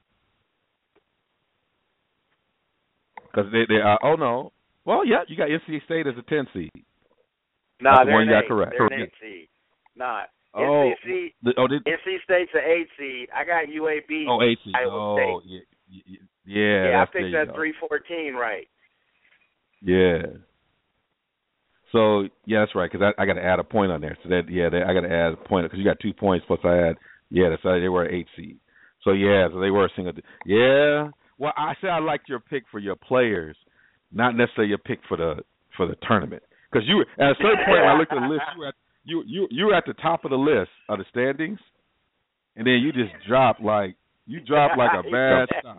Because 3.22 3.50
they 3.52 3.64
they 3.68 3.80
uh, 3.80 3.96
oh 4.02 4.14
no 4.14 4.52
well 4.84 5.06
yeah 5.06 5.22
you 5.28 5.36
got 5.36 5.48
NC 5.48 5.84
State 5.84 6.06
as 6.06 6.14
a 6.18 6.22
ten 6.28 6.46
seed. 6.52 6.70
No, 7.80 7.90
That's 7.90 8.00
the 8.00 8.04
they're 8.06 8.14
one 8.14 8.22
an 8.22 8.28
you 8.28 8.34
got 8.34 8.44
eight. 8.44 8.48
correct. 8.48 8.72
They're 8.76 8.86
an 8.86 9.02
eight 9.02 9.12
seed. 9.20 9.48
Nah, 9.96 10.22
Oh, 10.54 10.92
NC, 11.06 11.32
the, 11.42 11.54
oh, 11.56 11.66
did, 11.66 11.82
NC 11.86 12.22
State's 12.24 12.50
an 12.52 12.60
eight 12.60 12.88
seed. 12.98 13.28
I 13.34 13.44
got 13.44 13.64
UAB. 13.72 14.26
oh 14.28 14.42
eight 14.42 14.58
seed. 14.64 14.74
Iowa 14.76 14.90
Oh 14.92 15.40
State. 15.40 15.50
yeah 15.50 15.60
yeah, 15.88 16.02
yeah, 16.44 16.90
yeah, 16.90 17.02
I 17.02 17.06
think 17.10 17.32
that's, 17.32 17.46
picked 17.46 17.48
that 17.48 17.54
three 17.56 17.74
fourteen 17.80 18.34
right. 18.34 18.68
Yeah. 19.80 20.22
So 21.92 22.22
yeah, 22.46 22.60
that's 22.60 22.74
right. 22.74 22.90
Because 22.90 23.12
I, 23.16 23.22
I 23.22 23.26
got 23.26 23.34
to 23.34 23.44
add 23.44 23.58
a 23.58 23.64
point 23.64 23.92
on 23.92 24.00
there. 24.00 24.16
So 24.22 24.30
that 24.30 24.50
yeah, 24.50 24.68
they, 24.70 24.82
I 24.82 24.94
got 24.94 25.06
to 25.06 25.12
add 25.12 25.34
a 25.34 25.48
point 25.48 25.64
because 25.66 25.78
you 25.78 25.84
got 25.84 26.00
two 26.00 26.12
points 26.12 26.44
plus 26.46 26.60
I 26.64 26.74
had 26.74 26.96
yeah. 27.30 27.50
That's 27.50 27.62
uh, 27.64 27.78
they 27.78 27.88
were 27.88 28.04
an 28.04 28.14
eight 28.14 28.26
seed. 28.36 28.58
So 29.04 29.12
yeah, 29.12 29.48
so 29.52 29.60
they 29.60 29.70
were 29.70 29.84
a 29.84 29.90
single. 29.94 30.12
Yeah. 30.46 31.10
Well, 31.38 31.52
I 31.56 31.74
said 31.80 31.90
I 31.90 31.98
liked 31.98 32.28
your 32.28 32.40
pick 32.40 32.64
for 32.70 32.78
your 32.78 32.96
players, 32.96 33.56
not 34.12 34.36
necessarily 34.36 34.70
your 34.70 34.78
pick 34.78 35.00
for 35.08 35.16
the 35.16 35.36
for 35.76 35.86
the 35.86 35.96
tournament. 36.06 36.42
Because 36.70 36.88
you 36.88 37.02
at 37.18 37.32
a 37.32 37.34
certain 37.42 37.64
point 37.66 37.82
when 37.82 37.88
I 37.88 37.98
looked 37.98 38.12
at 38.12 38.20
the 38.20 38.26
list, 38.26 38.42
you 38.54 38.60
were 38.60 38.68
at 38.68 38.74
you 39.04 39.22
you 39.26 39.48
you 39.50 39.66
were 39.66 39.74
at 39.74 39.84
the 39.86 39.94
top 39.94 40.24
of 40.24 40.30
the 40.30 40.36
list 40.36 40.70
of 40.88 40.98
the 40.98 41.04
standings, 41.10 41.58
and 42.56 42.66
then 42.66 42.74
you 42.74 42.92
just 42.92 43.12
dropped 43.28 43.60
like 43.60 43.96
you 44.26 44.40
dropped 44.40 44.78
like 44.78 44.92
a 44.92 45.02
bad 45.10 45.48
stock. 45.60 45.76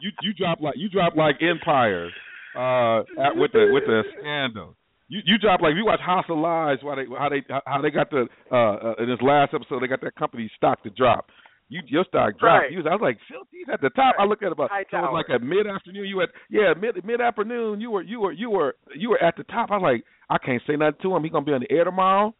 You 0.00 0.10
you 0.22 0.32
dropped 0.32 0.62
like 0.62 0.74
you 0.78 0.88
dropped 0.88 1.16
like 1.16 1.36
Empire 1.42 2.10
uh 2.56 3.00
at, 3.20 3.36
with 3.36 3.52
the 3.52 3.70
with 3.72 3.84
the 3.86 4.02
scandal. 4.18 4.76
You 5.08 5.20
you 5.24 5.38
drop 5.38 5.60
like 5.60 5.74
you 5.74 5.84
watch 5.84 6.00
House 6.00 6.26
of 6.28 6.38
Lies. 6.38 6.78
Why 6.82 6.96
they 6.96 7.04
how 7.18 7.28
they 7.28 7.42
how 7.66 7.80
they 7.80 7.90
got 7.90 8.10
the 8.10 8.26
uh, 8.52 8.54
uh 8.54 8.94
in 9.02 9.08
this 9.08 9.20
last 9.22 9.54
episode 9.54 9.82
they 9.82 9.88
got 9.88 10.00
that 10.02 10.14
company 10.16 10.50
stock 10.56 10.82
to 10.82 10.90
drop. 10.90 11.26
You 11.68 11.82
your 11.86 12.04
stock 12.04 12.38
dropped. 12.38 12.64
Right. 12.64 12.72
You 12.72 12.78
was, 12.78 12.86
I 12.88 12.94
was 12.96 13.02
like, 13.02 13.18
Phil's 13.28 13.46
at 13.72 13.80
the 13.80 13.90
top. 13.90 14.16
I 14.18 14.24
looked 14.24 14.42
at 14.42 14.52
about 14.52 14.70
it 14.72 14.86
was 14.92 15.10
like 15.12 15.34
at 15.34 15.42
mid 15.42 15.66
afternoon. 15.66 16.06
You 16.06 16.22
at 16.22 16.30
yeah 16.50 16.72
mid 16.78 17.04
mid 17.04 17.20
afternoon. 17.20 17.80
You 17.80 17.90
were 17.90 18.02
you 18.02 18.20
were 18.20 18.32
you 18.32 18.50
were 18.50 18.76
you 18.96 19.10
were 19.10 19.22
at 19.22 19.36
the 19.36 19.44
top. 19.44 19.70
I 19.70 19.76
was 19.76 19.82
like, 19.82 20.04
I 20.30 20.38
can't 20.44 20.62
say 20.66 20.76
nothing 20.76 21.00
to 21.02 21.16
him. 21.16 21.24
He 21.24 21.30
gonna 21.30 21.44
be 21.44 21.52
on 21.52 21.60
the 21.60 21.70
air 21.70 21.84
tomorrow. 21.84 22.34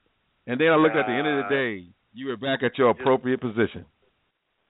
And 0.47 0.59
then 0.59 0.69
I 0.69 0.77
looked 0.77 0.97
at 0.97 1.07
the 1.07 1.13
end 1.13 1.29
of 1.29 1.45
the 1.45 1.49
day. 1.55 1.89
You 2.15 2.29
were 2.29 2.39
back 2.39 2.63
at 2.63 2.79
your 2.79 2.89
appropriate 2.89 3.41
position. 3.41 3.85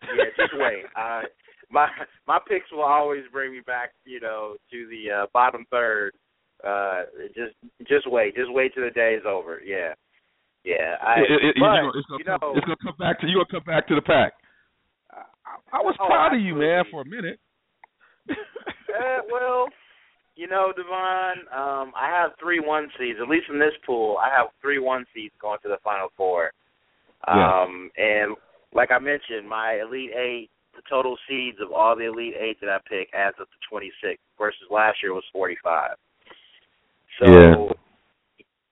yeah, 0.02 0.24
just 0.36 0.52
wait. 0.54 0.84
Uh, 0.98 1.22
my 1.70 1.88
my 2.26 2.38
picks 2.48 2.70
will 2.72 2.82
always 2.82 3.24
bring 3.32 3.52
me 3.52 3.60
back, 3.66 3.90
you 4.04 4.20
know, 4.20 4.56
to 4.70 4.86
the 4.88 5.10
uh, 5.22 5.26
bottom 5.32 5.64
third. 5.70 6.12
Uh, 6.64 7.02
just 7.34 7.54
just 7.88 8.10
wait, 8.10 8.34
just 8.34 8.52
wait 8.52 8.74
till 8.74 8.84
the 8.84 8.90
day 8.90 9.14
is 9.14 9.22
over. 9.26 9.60
Yeah, 9.64 9.94
yeah. 10.64 10.96
I, 11.02 11.20
It- 11.20 11.44
it- 11.44 11.56
but 11.60 11.84
it's 11.94 12.06
gonna 12.08 12.18
you 12.18 12.24
come, 12.24 12.38
know, 12.42 12.52
it's 12.56 12.64
gonna 12.66 12.76
come 12.82 12.96
back 12.98 13.20
to 13.20 13.26
you. 13.26 13.36
Gonna 13.36 13.60
come 13.64 13.72
back 13.74 13.86
to 13.88 13.94
the 13.94 14.02
pack. 14.02 14.32
I, 15.12 15.78
I 15.78 15.82
was 15.82 15.94
Oh, 16.00 16.06
proud 16.06 16.34
of 16.34 16.40
you, 16.40 16.54
man, 16.54 16.84
for 16.90 17.02
a 17.02 17.04
minute. 17.04 17.38
uh, 18.30 19.20
well, 19.30 19.68
you 20.36 20.46
know, 20.46 20.72
Devon, 20.76 21.46
um, 21.52 21.92
I 21.96 22.08
have 22.10 22.32
three 22.40 22.60
one 22.60 22.88
seeds. 22.98 23.18
At 23.22 23.28
least 23.28 23.46
in 23.52 23.58
this 23.58 23.74
pool, 23.86 24.16
I 24.18 24.28
have 24.36 24.48
three 24.60 24.78
one 24.78 25.04
seeds 25.14 25.34
going 25.40 25.58
to 25.62 25.68
the 25.68 25.78
final 25.84 26.08
four. 26.16 26.50
Yeah. 27.26 27.62
Um, 27.62 27.90
and 27.96 28.36
like 28.72 28.90
I 28.92 28.98
mentioned, 28.98 29.48
my 29.48 29.80
elite 29.80 30.10
eight, 30.16 30.50
the 30.78 30.88
total 30.88 31.16
seeds 31.28 31.58
of 31.60 31.72
all 31.72 31.96
the 31.96 32.04
elite 32.06 32.34
eight 32.38 32.58
that 32.60 32.70
I 32.70 32.78
pick 32.88 33.08
adds 33.12 33.36
up 33.40 33.48
to 33.50 33.68
twenty 33.68 33.90
six. 34.02 34.20
Versus 34.38 34.62
last 34.70 34.98
year 35.02 35.12
was 35.12 35.24
forty 35.32 35.56
five. 35.62 35.96
So, 37.18 37.26
Yeah. 37.26 37.72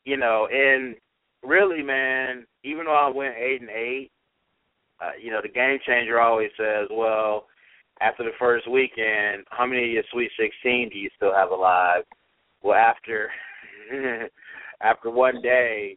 you 0.05 0.17
know, 0.17 0.47
and 0.47 0.95
really, 1.43 1.83
man, 1.83 2.47
even 2.63 2.85
though 2.87 2.95
I 2.95 3.09
went 3.09 3.35
eight 3.37 3.61
and 3.61 3.71
eight, 3.71 4.11
uh, 5.01 5.13
you 5.21 5.31
know, 5.31 5.41
the 5.43 5.49
game 5.49 5.79
changer 5.85 6.21
always 6.21 6.51
says, 6.57 6.89
well, 6.91 7.49
after 8.01 8.23
the 8.23 8.33
first 8.39 8.69
weekend, 8.71 9.45
how 9.51 9.67
many 9.67 9.85
of 9.85 9.91
your 9.91 10.03
Sweet 10.13 10.31
16 10.39 10.91
do 10.91 10.99
you 10.99 11.11
still 11.17 11.35
have 11.35 11.51
alive? 11.51 12.05
Well, 12.63 12.79
after 12.79 13.31
after 14.81 15.11
one 15.11 15.43
day, 15.43 15.97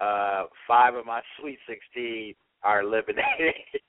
uh, 0.00 0.44
five 0.66 0.94
of 0.94 1.06
my 1.06 1.22
Sweet 1.40 1.58
16 1.66 2.34
are 2.62 2.80
eliminated. 2.82 3.54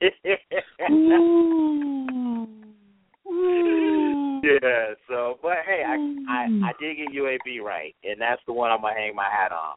yeah. 4.42 4.94
So, 5.08 5.38
but 5.42 5.58
hey, 5.66 5.82
I, 5.86 5.96
I 6.28 6.46
I 6.64 6.72
did 6.80 6.96
get 6.96 7.14
UAB 7.14 7.62
right, 7.64 7.94
and 8.04 8.20
that's 8.20 8.42
the 8.46 8.52
one 8.52 8.70
I'm 8.70 8.80
gonna 8.80 8.94
hang 8.94 9.14
my 9.14 9.28
hat 9.30 9.52
on. 9.52 9.76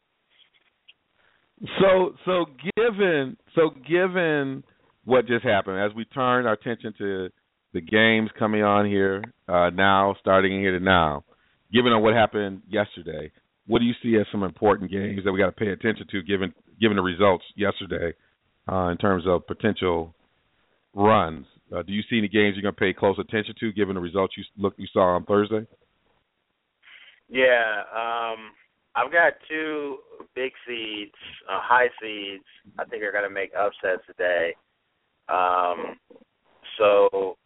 So 1.80 2.16
so 2.26 2.46
given 2.76 3.38
so 3.56 3.70
given 3.88 4.64
what 5.06 5.28
just 5.28 5.44
happened, 5.44 5.80
as 5.80 5.96
we 5.96 6.06
turn 6.06 6.46
our 6.46 6.54
attention 6.54 6.94
to 6.98 7.30
the 7.74 7.82
games 7.82 8.30
coming 8.38 8.64
on 8.64 8.86
here 8.86 9.24
uh, 9.48 9.70
now, 9.72 10.16
starting 10.20 10.60
here 10.60 10.78
to 10.78 10.84
now, 10.84 11.26
given 11.74 11.92
on 11.92 12.02
what 12.02 12.14
happened 12.14 12.62
yesterday, 12.68 13.32
what 13.68 13.80
do 13.80 13.86
you 13.86 13.94
see 14.02 14.18
as 14.20 14.26
some 14.32 14.44
important 14.44 14.92
games 14.92 15.22
that 15.26 15.32
we 15.32 15.40
got 15.40 15.48
to 15.48 15.52
pay 15.52 15.70
attention 15.70 16.06
to, 16.12 16.22
given 16.24 16.54
given 16.80 16.98
the 16.98 17.04
results 17.04 17.44
yesterday, 17.56 18.14
uh, 18.72 18.88
in 18.88 18.98
terms 18.98 19.24
of 19.28 19.46
potential 19.48 20.14
runs? 20.94 21.46
Uh, 21.76 21.82
do 21.82 21.92
you 21.92 22.02
see 22.10 22.18
any 22.18 22.28
games 22.28 22.56
you're 22.56 22.62
going 22.62 22.74
to 22.74 22.80
pay 22.80 22.94
close 22.94 23.18
attention 23.20 23.56
to, 23.60 23.72
given 23.74 23.96
the 23.96 24.02
results 24.02 24.36
you 24.38 24.44
look 24.58 24.74
you 24.78 24.88
saw 24.94 25.16
on 25.16 25.26
Thursday? 25.26 25.66
Yeah, 27.30 27.84
um, 27.96 28.52
I've 28.96 29.12
got 29.12 29.34
two 29.50 29.98
big 30.36 30.52
seeds, 30.68 31.12
uh, 31.50 31.60
high 31.62 31.88
seeds. 32.02 32.44
I 32.78 32.86
think 32.86 33.04
are 33.04 33.12
going 33.12 33.28
to 33.28 33.34
make 33.34 33.52
upsets 33.58 34.06
today. 34.06 34.54
Um, 35.30 35.98
so 36.78 37.38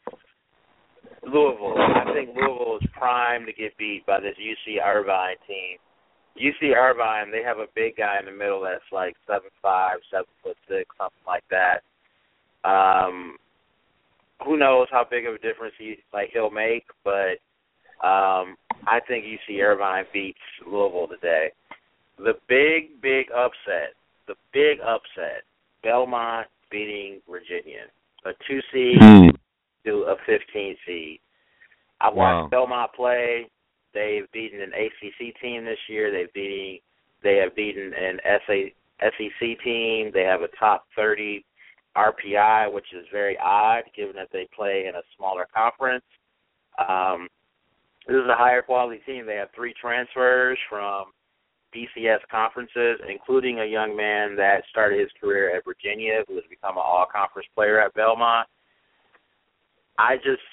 Louisville, 1.23 1.75
I 1.77 2.13
think 2.13 2.35
Louisville 2.35 2.79
is 2.81 2.89
primed 2.97 3.47
to 3.47 3.53
get 3.53 3.77
beat 3.77 4.05
by 4.05 4.19
this 4.19 4.35
UC 4.39 4.83
Irvine 4.83 5.35
team. 5.47 5.77
UC 6.37 6.75
Irvine, 6.75 7.31
they 7.31 7.43
have 7.43 7.57
a 7.57 7.67
big 7.75 7.97
guy 7.97 8.17
in 8.19 8.25
the 8.25 8.31
middle 8.31 8.61
that's 8.61 8.81
like 8.91 9.15
seven 9.25 9.49
five, 9.61 9.97
seven 10.11 10.25
foot 10.43 10.57
six, 10.67 10.85
something 10.97 11.17
like 11.25 11.43
that. 11.49 11.81
Um, 12.67 13.37
who 14.45 14.57
knows 14.57 14.87
how 14.91 15.05
big 15.09 15.25
of 15.25 15.33
a 15.35 15.39
difference 15.39 15.73
he 15.77 15.97
like 16.13 16.29
he'll 16.33 16.51
make, 16.51 16.85
but 17.03 17.39
um, 18.05 18.55
I 18.85 18.99
think 19.07 19.25
UC 19.25 19.61
Irvine 19.63 20.05
beats 20.13 20.37
Louisville 20.65 21.07
today. 21.07 21.49
The 22.17 22.33
big, 22.47 23.01
big 23.01 23.27
upset, 23.35 23.93
the 24.27 24.35
big 24.53 24.79
upset, 24.79 25.43
Belmont 25.83 26.47
beating 26.71 27.21
Virginia, 27.29 27.85
a 28.25 28.31
two 28.47 28.59
seed 28.73 28.99
to 29.85 29.91
a 30.03 30.15
15 30.25 30.75
seed. 30.85 31.19
I 32.01 32.09
watched 32.09 32.17
Wow. 32.17 32.47
Belmont 32.49 32.91
play. 32.93 33.49
They've 33.97 34.31
beaten 34.31 34.61
an 34.61 34.73
ACC 34.73 35.41
team 35.41 35.65
this 35.65 35.79
year. 35.89 36.11
They've 36.11 36.31
beaten 36.33 36.79
they 37.23 37.37
have 37.37 37.55
beaten 37.55 37.93
an 37.93 38.19
SA, 38.45 38.69
SEC 39.01 39.59
team. 39.63 40.11
They 40.13 40.23
have 40.23 40.41
a 40.41 40.47
top 40.59 40.85
30 40.95 41.43
RPI, 41.95 42.71
which 42.71 42.85
is 42.93 43.05
very 43.11 43.37
odd 43.39 43.83
given 43.95 44.15
that 44.17 44.29
they 44.31 44.47
play 44.55 44.85
in 44.87 44.95
a 44.95 45.01
smaller 45.17 45.47
conference. 45.53 46.05
Um, 46.77 47.27
this 48.07 48.17
is 48.17 48.29
a 48.29 48.35
higher 48.35 48.61
quality 48.61 49.01
team. 49.05 49.25
They 49.25 49.35
have 49.35 49.49
three 49.55 49.73
transfers 49.81 50.59
from 50.69 51.05
BCS 51.75 52.19
conferences, 52.31 52.99
including 53.09 53.59
a 53.59 53.65
young 53.65 53.97
man 53.97 54.35
that 54.35 54.63
started 54.69 54.99
his 54.99 55.09
career 55.19 55.55
at 55.55 55.65
Virginia, 55.65 56.23
who 56.27 56.35
has 56.35 56.45
become 56.49 56.77
an 56.77 56.83
all-conference 56.85 57.47
player 57.55 57.81
at 57.81 57.93
Belmont. 57.95 58.47
I 59.97 60.17
just, 60.17 60.45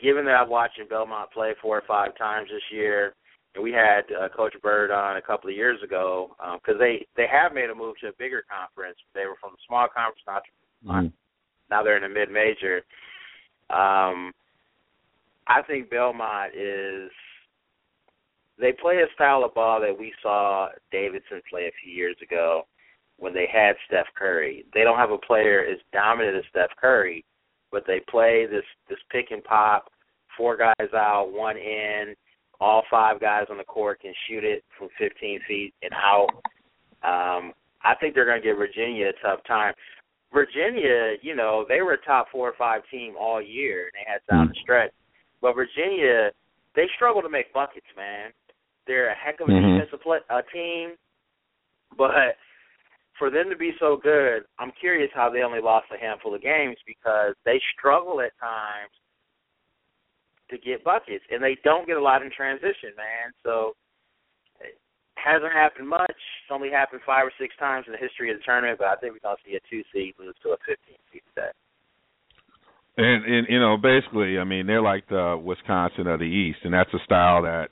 given 0.00 0.24
that 0.26 0.34
I've 0.36 0.48
watched 0.48 0.80
Belmont 0.88 1.30
play 1.32 1.54
four 1.60 1.76
or 1.78 1.82
five 1.86 2.16
times 2.16 2.48
this 2.52 2.62
year, 2.70 3.14
and 3.54 3.64
we 3.64 3.72
had 3.72 4.02
uh, 4.12 4.28
Coach 4.28 4.54
Byrd 4.62 4.90
on 4.90 5.16
a 5.16 5.22
couple 5.22 5.50
of 5.50 5.56
years 5.56 5.82
ago 5.82 6.36
because 6.54 6.78
they 6.78 7.06
they 7.16 7.26
have 7.30 7.52
made 7.52 7.70
a 7.70 7.74
move 7.74 7.96
to 8.00 8.08
a 8.08 8.12
bigger 8.18 8.44
conference. 8.48 8.98
They 9.14 9.26
were 9.26 9.36
from 9.40 9.54
a 9.54 9.62
small 9.66 9.88
conference, 9.88 10.22
not 10.26 10.42
Mhm. 10.84 11.12
now 11.70 11.82
they're 11.82 11.96
in 11.96 12.04
a 12.04 12.08
mid 12.08 12.30
major. 12.30 12.84
Um, 13.70 14.32
I 15.46 15.62
think 15.62 15.90
Belmont 15.90 16.54
is 16.54 17.10
they 18.58 18.72
play 18.72 19.02
a 19.02 19.12
style 19.14 19.44
of 19.44 19.54
ball 19.54 19.80
that 19.80 19.96
we 19.98 20.12
saw 20.22 20.68
Davidson 20.90 21.42
play 21.48 21.66
a 21.66 21.72
few 21.82 21.92
years 21.92 22.16
ago 22.22 22.66
when 23.16 23.32
they 23.34 23.46
had 23.46 23.76
Steph 23.86 24.12
Curry. 24.14 24.64
They 24.72 24.84
don't 24.84 24.98
have 24.98 25.10
a 25.10 25.18
player 25.18 25.64
as 25.64 25.78
dominant 25.92 26.36
as 26.36 26.44
Steph 26.50 26.74
Curry, 26.76 27.24
but 27.70 27.84
they 27.86 28.00
play 28.08 28.46
this 28.46 28.64
this 28.88 28.98
pick 29.10 29.30
and 29.30 29.44
pop, 29.44 29.90
four 30.36 30.56
guys 30.56 30.92
out, 30.94 31.30
one 31.32 31.56
in, 31.56 32.14
all 32.60 32.82
five 32.90 33.20
guys 33.20 33.46
on 33.50 33.58
the 33.58 33.64
court 33.64 34.00
can 34.00 34.12
shoot 34.28 34.44
it 34.44 34.64
from 34.76 34.88
15 34.98 35.40
feet 35.46 35.74
and 35.82 35.92
out. 35.94 36.28
Um, 37.02 37.52
I 37.84 37.94
think 38.00 38.14
they're 38.14 38.26
going 38.26 38.42
to 38.42 38.46
give 38.46 38.56
Virginia 38.56 39.08
a 39.08 39.26
tough 39.26 39.40
time. 39.46 39.72
Virginia, 40.32 41.14
you 41.22 41.34
know, 41.34 41.64
they 41.68 41.80
were 41.80 41.94
a 41.94 42.04
top 42.04 42.26
four 42.30 42.48
or 42.48 42.54
five 42.58 42.82
team 42.90 43.14
all 43.18 43.40
year, 43.40 43.84
and 43.84 43.92
they 43.94 44.10
had 44.10 44.20
down 44.28 44.48
the 44.48 44.54
stretch. 44.60 44.92
But 45.40 45.54
Virginia, 45.54 46.30
they 46.74 46.86
struggle 46.96 47.22
to 47.22 47.30
make 47.30 47.52
buckets, 47.52 47.86
man. 47.96 48.30
They're 48.86 49.10
a 49.10 49.14
heck 49.14 49.40
of 49.40 49.48
a 49.48 49.52
Mhm. 49.52 49.76
defensive 49.76 50.02
play, 50.02 50.20
uh, 50.28 50.42
team, 50.52 50.96
but 51.96 52.36
for 53.18 53.30
them 53.30 53.50
to 53.50 53.56
be 53.56 53.72
so 53.78 53.98
good, 54.00 54.44
I'm 54.58 54.72
curious 54.80 55.10
how 55.14 55.30
they 55.30 55.42
only 55.42 55.60
lost 55.60 55.86
a 55.94 55.98
handful 55.98 56.34
of 56.34 56.42
games 56.42 56.76
because 56.86 57.34
they 57.44 57.60
struggle 57.76 58.20
at 58.20 58.32
times 58.38 58.94
to 60.50 60.58
get 60.58 60.84
buckets, 60.84 61.24
and 61.30 61.42
they 61.42 61.58
don't 61.64 61.86
get 61.86 61.96
a 61.96 62.02
lot 62.02 62.22
in 62.22 62.30
transition, 62.30 62.96
man. 62.96 63.32
So 63.44 63.74
it 64.60 64.78
hasn't 65.16 65.52
happened 65.52 65.88
much. 65.88 66.08
It's 66.08 66.50
only 66.50 66.70
happened 66.70 67.02
five 67.04 67.26
or 67.26 67.32
six 67.38 67.54
times 67.58 67.84
in 67.86 67.92
the 67.92 67.98
history 67.98 68.30
of 68.30 68.38
the 68.38 68.44
tournament, 68.44 68.78
but 68.78 68.88
I 68.88 68.96
think 68.96 69.12
we're 69.12 69.20
gonna 69.22 69.36
see 69.44 69.56
a 69.56 69.60
two 69.68 69.82
seed 69.92 70.14
lose 70.18 70.34
to 70.42 70.50
a 70.50 70.56
15 70.66 70.96
seed 71.12 71.22
today. 71.34 71.52
And 72.96 73.24
and 73.24 73.46
you 73.48 73.60
know, 73.60 73.76
basically, 73.76 74.38
I 74.38 74.44
mean, 74.44 74.66
they're 74.66 74.82
like 74.82 75.06
the 75.08 75.40
Wisconsin 75.42 76.06
of 76.06 76.18
the 76.18 76.24
East, 76.24 76.60
and 76.64 76.72
that's 76.72 76.92
a 76.94 77.04
style 77.04 77.42
that 77.42 77.68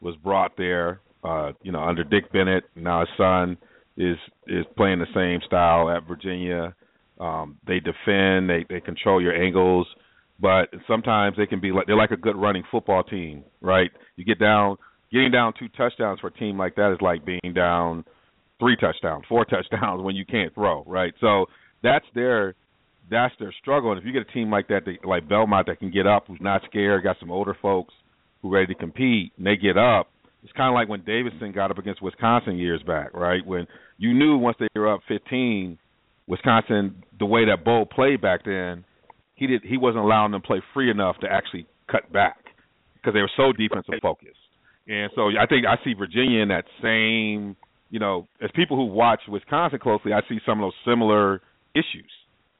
was 0.00 0.16
brought 0.16 0.56
there, 0.56 1.00
uh, 1.22 1.52
you 1.62 1.72
know, 1.72 1.82
under 1.82 2.04
Dick 2.04 2.30
Bennett. 2.32 2.64
Now 2.74 3.00
his 3.00 3.08
son 3.16 3.56
is 3.96 4.16
is 4.46 4.64
playing 4.76 4.98
the 4.98 5.06
same 5.14 5.40
style 5.46 5.90
at 5.90 6.06
Virginia. 6.06 6.74
Um, 7.18 7.56
they 7.66 7.80
defend, 7.80 8.50
they 8.50 8.64
they 8.68 8.80
control 8.80 9.22
your 9.22 9.34
angles, 9.34 9.86
but 10.40 10.68
sometimes 10.86 11.36
they 11.36 11.46
can 11.46 11.60
be 11.60 11.72
like 11.72 11.86
they're 11.86 11.96
like 11.96 12.10
a 12.10 12.16
good 12.16 12.36
running 12.36 12.64
football 12.70 13.02
team, 13.02 13.44
right? 13.60 13.90
You 14.16 14.24
get 14.24 14.38
down, 14.38 14.76
getting 15.10 15.30
down 15.30 15.54
two 15.58 15.68
touchdowns 15.68 16.20
for 16.20 16.28
a 16.28 16.32
team 16.32 16.58
like 16.58 16.74
that 16.76 16.92
is 16.92 16.98
like 17.00 17.24
being 17.24 17.54
down 17.54 18.04
three 18.58 18.76
touchdowns, 18.76 19.24
four 19.28 19.44
touchdowns 19.46 20.02
when 20.02 20.14
you 20.14 20.26
can't 20.26 20.54
throw, 20.54 20.84
right? 20.84 21.14
So 21.20 21.46
that's 21.82 22.04
their 22.14 22.54
that's 23.10 23.34
their 23.38 23.54
struggle. 23.60 23.92
And 23.92 24.00
if 24.00 24.04
you 24.04 24.12
get 24.12 24.28
a 24.28 24.32
team 24.32 24.50
like 24.50 24.68
that, 24.68 24.84
that 24.84 25.06
like 25.06 25.28
Belmont, 25.28 25.68
that 25.68 25.78
can 25.78 25.90
get 25.90 26.06
up, 26.06 26.24
who's 26.26 26.40
not 26.40 26.62
scared, 26.66 27.04
got 27.04 27.16
some 27.20 27.30
older 27.30 27.56
folks 27.60 27.94
who 28.42 28.52
ready 28.52 28.66
to 28.66 28.74
compete, 28.74 29.32
and 29.38 29.46
they 29.46 29.56
get 29.56 29.78
up, 29.78 30.08
It's 30.46 30.52
kind 30.52 30.68
of 30.68 30.74
like 30.74 30.88
when 30.88 31.02
Davidson 31.02 31.50
got 31.50 31.72
up 31.72 31.78
against 31.78 32.00
Wisconsin 32.00 32.56
years 32.56 32.80
back, 32.86 33.12
right? 33.14 33.44
When 33.44 33.66
you 33.98 34.14
knew 34.14 34.36
once 34.38 34.56
they 34.60 34.68
were 34.76 34.94
up 34.94 35.00
15, 35.08 35.76
Wisconsin, 36.28 37.02
the 37.18 37.26
way 37.26 37.46
that 37.46 37.64
Bo 37.64 37.84
played 37.84 38.20
back 38.20 38.44
then, 38.44 38.84
he 39.34 39.48
did 39.48 39.62
he 39.64 39.76
wasn't 39.76 40.04
allowing 40.04 40.30
them 40.30 40.42
to 40.42 40.46
play 40.46 40.62
free 40.72 40.88
enough 40.88 41.16
to 41.22 41.26
actually 41.28 41.66
cut 41.90 42.12
back 42.12 42.36
because 42.94 43.12
they 43.12 43.22
were 43.22 43.30
so 43.36 43.50
defensive 43.50 43.94
focused. 44.00 44.38
And 44.86 45.10
so 45.16 45.30
I 45.30 45.46
think 45.48 45.66
I 45.66 45.82
see 45.82 45.94
Virginia 45.94 46.42
in 46.42 46.48
that 46.50 46.64
same, 46.80 47.56
you 47.90 47.98
know, 47.98 48.28
as 48.40 48.48
people 48.54 48.76
who 48.76 48.84
watch 48.84 49.22
Wisconsin 49.28 49.80
closely, 49.80 50.12
I 50.12 50.20
see 50.28 50.38
some 50.46 50.60
of 50.60 50.66
those 50.66 50.92
similar 50.92 51.40
issues. 51.74 52.12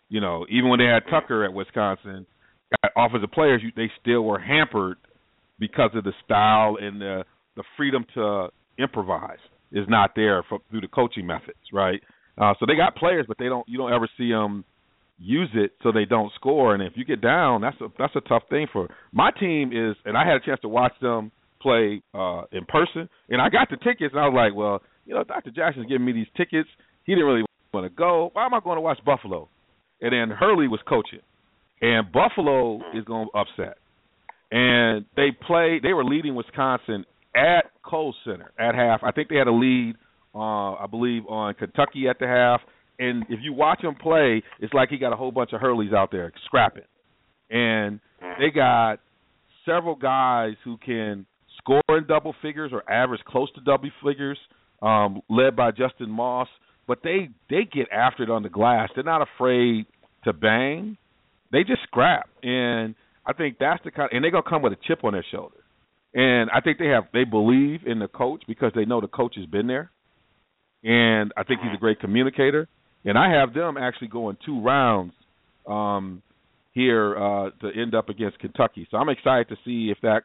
You 0.08 0.20
know, 0.20 0.44
even 0.50 0.70
when 0.70 0.80
they 0.80 0.86
had 0.86 1.04
Tucker 1.08 1.44
at 1.44 1.52
Wisconsin, 1.52 2.26
uh, 2.82 2.88
offensive 2.96 3.30
players, 3.30 3.62
they 3.76 3.92
still 4.02 4.22
were 4.22 4.40
hampered 4.40 4.96
because 5.60 5.90
of 5.94 6.02
the 6.02 6.12
style 6.24 6.78
and 6.80 7.00
the 7.00 7.24
the 7.56 7.64
freedom 7.76 8.04
to 8.14 8.48
improvise 8.78 9.38
is 9.72 9.86
not 9.88 10.10
there 10.14 10.44
for, 10.48 10.58
through 10.70 10.80
the 10.82 10.88
coaching 10.88 11.26
methods, 11.26 11.58
right? 11.72 12.00
Uh, 12.38 12.54
so 12.60 12.66
they 12.66 12.76
got 12.76 12.96
players, 12.96 13.24
but 13.26 13.38
they 13.38 13.46
don't. 13.46 13.66
You 13.68 13.78
don't 13.78 13.92
ever 13.92 14.08
see 14.18 14.30
them 14.30 14.64
use 15.18 15.48
it 15.54 15.72
so 15.82 15.92
they 15.92 16.04
don't 16.04 16.30
score. 16.34 16.74
And 16.74 16.82
if 16.82 16.92
you 16.96 17.04
get 17.04 17.20
down, 17.20 17.62
that's 17.62 17.80
a 17.80 17.88
that's 17.98 18.14
a 18.14 18.20
tough 18.20 18.42
thing 18.50 18.66
for 18.72 18.88
my 19.12 19.30
team. 19.30 19.72
Is 19.72 19.96
and 20.04 20.16
I 20.16 20.26
had 20.26 20.36
a 20.36 20.40
chance 20.40 20.60
to 20.60 20.68
watch 20.68 20.92
them 21.00 21.32
play 21.60 22.02
uh 22.14 22.42
in 22.52 22.64
person, 22.68 23.08
and 23.28 23.40
I 23.40 23.48
got 23.48 23.70
the 23.70 23.76
tickets, 23.76 24.12
and 24.12 24.20
I 24.20 24.28
was 24.28 24.34
like, 24.36 24.54
well, 24.54 24.82
you 25.06 25.14
know, 25.14 25.24
Dr. 25.24 25.50
Jackson's 25.50 25.86
giving 25.86 26.04
me 26.04 26.12
these 26.12 26.26
tickets. 26.36 26.68
He 27.04 27.14
didn't 27.14 27.26
really 27.26 27.44
want 27.72 27.86
to 27.86 27.90
go. 27.90 28.30
Why 28.32 28.44
am 28.44 28.54
I 28.54 28.60
going 28.60 28.76
to 28.76 28.82
watch 28.82 28.98
Buffalo? 29.04 29.48
And 30.00 30.12
then 30.12 30.36
Hurley 30.36 30.68
was 30.68 30.80
coaching, 30.86 31.20
and 31.80 32.12
Buffalo 32.12 32.80
is 32.94 33.04
going 33.04 33.28
to 33.32 33.38
upset. 33.38 33.78
And 34.50 35.06
they 35.16 35.28
played. 35.46 35.82
They 35.82 35.94
were 35.94 36.04
leading 36.04 36.34
Wisconsin 36.34 37.06
at 37.36 37.70
Kohl 37.84 38.14
Center 38.24 38.52
at 38.58 38.74
half. 38.74 39.00
I 39.02 39.12
think 39.12 39.28
they 39.28 39.36
had 39.36 39.46
a 39.46 39.52
lead, 39.52 39.94
uh, 40.34 40.74
I 40.74 40.86
believe, 40.90 41.26
on 41.28 41.54
Kentucky 41.54 42.08
at 42.08 42.18
the 42.18 42.26
half. 42.26 42.60
And 42.98 43.24
if 43.28 43.40
you 43.42 43.52
watch 43.52 43.82
him 43.82 43.94
play, 43.94 44.42
it's 44.60 44.72
like 44.72 44.88
he 44.88 44.96
got 44.96 45.12
a 45.12 45.16
whole 45.16 45.30
bunch 45.30 45.52
of 45.52 45.60
Hurleys 45.60 45.94
out 45.94 46.10
there 46.10 46.32
scrapping. 46.46 46.84
And 47.50 48.00
they 48.38 48.50
got 48.50 49.00
several 49.66 49.94
guys 49.94 50.54
who 50.64 50.78
can 50.78 51.26
score 51.58 51.82
in 51.90 52.06
double 52.06 52.34
figures 52.40 52.70
or 52.72 52.90
average 52.90 53.20
close 53.26 53.52
to 53.52 53.60
double 53.60 53.90
figures, 54.04 54.38
um, 54.82 55.20
led 55.28 55.54
by 55.54 55.70
Justin 55.70 56.10
Moss. 56.10 56.48
But 56.88 57.00
they 57.02 57.28
they 57.50 57.64
get 57.70 57.88
after 57.92 58.22
it 58.22 58.30
on 58.30 58.42
the 58.42 58.48
glass. 58.48 58.88
They're 58.94 59.04
not 59.04 59.20
afraid 59.22 59.86
to 60.24 60.32
bang. 60.32 60.96
They 61.52 61.64
just 61.64 61.82
scrap, 61.82 62.28
and 62.42 62.94
I 63.26 63.32
think 63.32 63.56
that's 63.58 63.82
the 63.84 63.90
kind. 63.90 64.08
And 64.12 64.22
they're 64.22 64.30
gonna 64.30 64.48
come 64.48 64.62
with 64.62 64.72
a 64.72 64.78
chip 64.86 65.02
on 65.04 65.12
their 65.12 65.24
shoulder. 65.30 65.56
And 66.14 66.50
I 66.50 66.60
think 66.60 66.78
they 66.78 66.86
have 66.86 67.04
they 67.12 67.24
believe 67.24 67.80
in 67.86 67.98
the 67.98 68.08
coach 68.08 68.42
because 68.46 68.72
they 68.74 68.84
know 68.84 69.00
the 69.00 69.08
coach 69.08 69.34
has 69.36 69.46
been 69.46 69.66
there. 69.66 69.90
And 70.82 71.32
I 71.36 71.42
think 71.42 71.60
he's 71.60 71.74
a 71.74 71.80
great 71.80 72.00
communicator. 72.00 72.68
And 73.04 73.18
I 73.18 73.30
have 73.30 73.54
them 73.54 73.76
actually 73.76 74.08
going 74.08 74.36
two 74.44 74.62
rounds 74.62 75.12
um 75.66 76.22
here 76.72 77.16
uh 77.16 77.50
to 77.60 77.70
end 77.80 77.94
up 77.94 78.08
against 78.08 78.38
Kentucky. 78.38 78.86
So 78.90 78.96
I'm 78.96 79.08
excited 79.08 79.48
to 79.48 79.56
see 79.64 79.90
if 79.90 79.98
that 80.02 80.22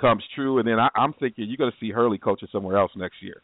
comes 0.00 0.22
true 0.34 0.58
and 0.58 0.66
then 0.66 0.78
I, 0.80 0.88
I'm 0.96 1.14
thinking 1.14 1.46
you're 1.48 1.56
gonna 1.56 1.76
see 1.80 1.90
Hurley 1.90 2.18
coaching 2.18 2.48
somewhere 2.50 2.76
else 2.76 2.90
next 2.96 3.22
year. 3.22 3.42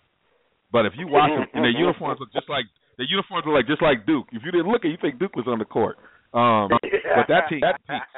But 0.73 0.85
if 0.85 0.93
you 0.99 1.07
watch 1.07 1.31
them 1.31 1.47
and 1.55 1.65
their 1.65 1.71
uniforms 1.79 2.19
look 2.21 2.33
just 2.33 2.51
like 2.51 2.65
their 2.97 3.07
uniforms 3.07 3.45
look 3.47 3.55
like 3.55 3.67
just 3.67 3.81
like 3.81 4.05
Duke. 4.05 4.27
If 4.33 4.43
you 4.45 4.51
didn't 4.51 4.69
look 4.69 4.85
at 4.85 4.89
you 4.89 4.99
think 5.01 5.19
Duke 5.19 5.37
was 5.37 5.47
on 5.47 5.59
the 5.59 5.65
court. 5.65 5.97
Um 6.35 6.69
but 6.69 7.27
that 7.29 7.49
team 7.49 7.61
that 7.61 7.81
competes. 7.87 8.11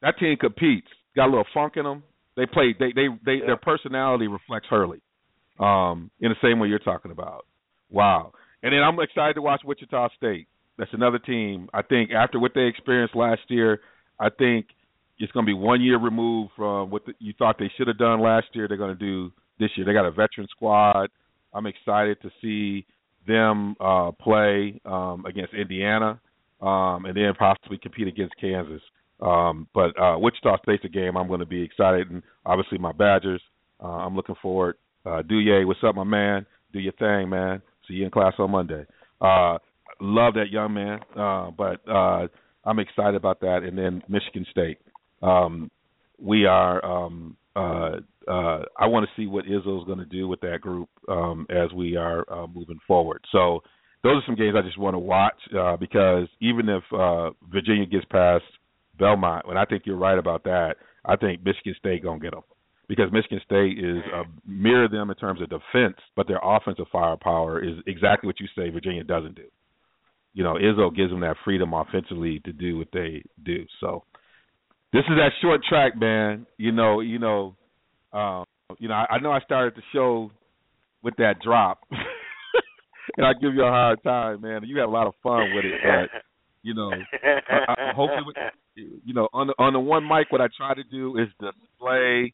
That 0.00 0.18
team 0.18 0.36
competes 0.36 0.88
got 1.16 1.26
a 1.26 1.30
little 1.30 1.46
funk 1.52 1.74
in 1.76 1.84
them. 1.84 2.02
They 2.36 2.46
play. 2.46 2.74
They 2.78 2.92
they 2.94 3.06
they 3.24 3.34
yeah. 3.34 3.46
their 3.46 3.56
personality 3.56 4.26
reflects 4.26 4.66
Hurley, 4.68 5.00
um, 5.58 6.10
in 6.20 6.30
the 6.30 6.36
same 6.42 6.58
way 6.58 6.68
you're 6.68 6.78
talking 6.78 7.10
about. 7.10 7.46
Wow. 7.90 8.32
And 8.62 8.72
then 8.72 8.82
I'm 8.82 8.98
excited 8.98 9.34
to 9.34 9.42
watch 9.42 9.60
Wichita 9.64 10.08
State. 10.16 10.48
That's 10.78 10.92
another 10.92 11.18
team. 11.18 11.68
I 11.72 11.82
think 11.82 12.10
after 12.10 12.40
what 12.40 12.52
they 12.54 12.62
experienced 12.62 13.14
last 13.14 13.42
year, 13.48 13.80
I 14.18 14.30
think 14.30 14.66
it's 15.18 15.30
going 15.32 15.46
to 15.46 15.50
be 15.50 15.54
one 15.54 15.80
year 15.80 15.98
removed 15.98 16.52
from 16.56 16.90
what 16.90 17.06
the, 17.06 17.12
you 17.20 17.34
thought 17.38 17.56
they 17.58 17.70
should 17.76 17.86
have 17.86 17.98
done 17.98 18.20
last 18.20 18.46
year. 18.54 18.66
They're 18.66 18.76
going 18.76 18.96
to 18.96 18.98
do 18.98 19.32
this 19.60 19.70
year. 19.76 19.86
They 19.86 19.92
got 19.92 20.06
a 20.06 20.10
veteran 20.10 20.48
squad. 20.50 21.08
I'm 21.52 21.66
excited 21.66 22.20
to 22.22 22.30
see 22.42 22.86
them 23.26 23.76
uh, 23.80 24.10
play 24.12 24.80
um, 24.84 25.24
against 25.26 25.54
Indiana 25.54 26.20
um, 26.60 27.04
and 27.04 27.16
then 27.16 27.32
possibly 27.38 27.78
compete 27.78 28.08
against 28.08 28.34
Kansas. 28.40 28.82
Um, 29.24 29.66
but 29.74 29.98
uh, 29.98 30.18
Wichita 30.18 30.58
State's 30.62 30.84
a 30.84 30.88
game 30.88 31.16
I'm 31.16 31.28
going 31.28 31.40
to 31.40 31.46
be 31.46 31.62
excited, 31.62 32.10
and 32.10 32.22
obviously 32.44 32.78
my 32.78 32.92
Badgers. 32.92 33.42
Uh, 33.82 33.88
I'm 33.88 34.14
looking 34.14 34.34
forward. 34.42 34.76
Uh, 35.06 35.22
Duje, 35.22 35.66
what's 35.66 35.80
up, 35.86 35.94
my 35.94 36.04
man? 36.04 36.46
Do 36.72 36.78
your 36.78 36.92
thing, 36.92 37.30
man. 37.30 37.62
See 37.88 37.94
you 37.94 38.04
in 38.04 38.10
class 38.10 38.34
on 38.38 38.50
Monday. 38.50 38.84
Uh, 39.20 39.58
love 40.00 40.34
that 40.34 40.50
young 40.50 40.74
man, 40.74 41.00
uh, 41.16 41.50
but 41.50 41.80
uh, 41.90 42.26
I'm 42.64 42.78
excited 42.78 43.14
about 43.14 43.40
that. 43.40 43.62
And 43.62 43.76
then 43.76 44.02
Michigan 44.08 44.46
State. 44.50 44.78
Um, 45.22 45.70
we 46.20 46.46
are. 46.46 46.84
Um, 46.84 47.36
uh, 47.56 47.96
uh, 48.26 48.62
I 48.78 48.86
want 48.86 49.06
to 49.06 49.20
see 49.20 49.26
what 49.26 49.44
Izzo's 49.44 49.86
going 49.86 49.98
to 49.98 50.04
do 50.04 50.28
with 50.28 50.40
that 50.40 50.60
group 50.60 50.88
um, 51.08 51.46
as 51.50 51.72
we 51.72 51.96
are 51.96 52.24
uh, 52.30 52.46
moving 52.46 52.80
forward. 52.86 53.22
So 53.30 53.62
those 54.02 54.16
are 54.16 54.26
some 54.26 54.34
games 54.34 54.54
I 54.56 54.62
just 54.62 54.78
want 54.78 54.94
to 54.94 54.98
watch 54.98 55.38
uh, 55.58 55.76
because 55.76 56.26
even 56.40 56.68
if 56.68 56.82
uh, 56.92 57.30
Virginia 57.50 57.86
gets 57.86 58.04
past 58.06 58.44
Belmont, 58.98 59.46
and 59.48 59.58
I 59.58 59.64
think 59.64 59.84
you're 59.86 59.96
right 59.96 60.18
about 60.18 60.44
that. 60.44 60.76
I 61.04 61.16
think 61.16 61.44
Michigan 61.44 61.74
State 61.78 62.02
gonna 62.02 62.20
get 62.20 62.32
them 62.32 62.42
because 62.88 63.10
Michigan 63.12 63.40
State 63.44 63.78
is 63.78 64.02
uh, 64.14 64.24
mirror 64.46 64.88
them 64.88 65.10
in 65.10 65.16
terms 65.16 65.40
of 65.40 65.48
defense, 65.48 65.96
but 66.16 66.28
their 66.28 66.40
offensive 66.42 66.86
firepower 66.92 67.62
is 67.62 67.76
exactly 67.86 68.26
what 68.26 68.40
you 68.40 68.46
say 68.56 68.70
Virginia 68.70 69.04
doesn't 69.04 69.34
do. 69.34 69.44
You 70.34 70.42
know, 70.42 70.54
Izzo 70.54 70.94
gives 70.94 71.10
them 71.10 71.20
that 71.20 71.36
freedom 71.44 71.72
offensively 71.72 72.40
to 72.44 72.52
do 72.52 72.76
what 72.76 72.88
they 72.92 73.22
do. 73.44 73.64
So 73.80 74.04
this 74.92 75.02
is 75.08 75.16
that 75.16 75.30
short 75.40 75.62
track, 75.68 75.92
man. 75.98 76.46
You 76.56 76.72
know, 76.72 77.00
you 77.00 77.18
know, 77.18 77.56
um, 78.12 78.44
you 78.78 78.88
know. 78.88 78.94
I, 78.94 79.06
I 79.14 79.18
know 79.20 79.30
I 79.30 79.40
started 79.40 79.74
the 79.76 79.82
show 79.92 80.30
with 81.02 81.14
that 81.18 81.36
drop, 81.42 81.80
and 83.16 83.26
I 83.26 83.32
give 83.34 83.54
you 83.54 83.62
a 83.62 83.70
hard 83.70 84.02
time, 84.02 84.40
man. 84.40 84.62
You 84.64 84.78
had 84.78 84.86
a 84.86 84.90
lot 84.90 85.06
of 85.06 85.14
fun 85.22 85.54
with 85.54 85.64
it, 85.64 85.80
but 85.82 86.22
you 86.62 86.74
know, 86.74 86.90
I, 86.90 87.90
I, 87.90 87.92
hopefully, 87.94 88.22
with, 88.26 88.36
you 88.76 89.14
know, 89.14 89.28
on 89.32 89.48
the 89.48 89.54
on 89.58 89.72
the 89.72 89.80
one 89.80 90.04
mic, 90.04 90.30
what 90.30 90.40
I 90.40 90.46
try 90.56 90.74
to 90.74 90.84
do 90.84 91.16
is 91.18 91.28
display 91.40 92.32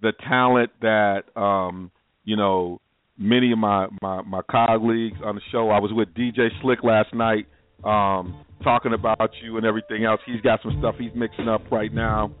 the 0.00 0.12
talent 0.28 0.70
that 0.80 1.22
um, 1.36 1.90
you 2.24 2.36
know 2.36 2.80
many 3.18 3.52
of 3.52 3.58
my 3.58 3.86
my 4.00 4.22
my 4.22 4.40
colleagues 4.50 5.18
on 5.24 5.34
the 5.34 5.40
show. 5.50 5.70
I 5.70 5.80
was 5.80 5.90
with 5.92 6.08
DJ 6.14 6.48
Slick 6.60 6.82
last 6.82 7.14
night, 7.14 7.46
um, 7.84 8.44
talking 8.62 8.92
about 8.92 9.30
you 9.42 9.56
and 9.56 9.66
everything 9.66 10.04
else. 10.04 10.20
He's 10.26 10.40
got 10.40 10.60
some 10.62 10.76
stuff 10.78 10.96
he's 10.98 11.12
mixing 11.14 11.48
up 11.48 11.62
right 11.70 11.92
now. 11.92 12.32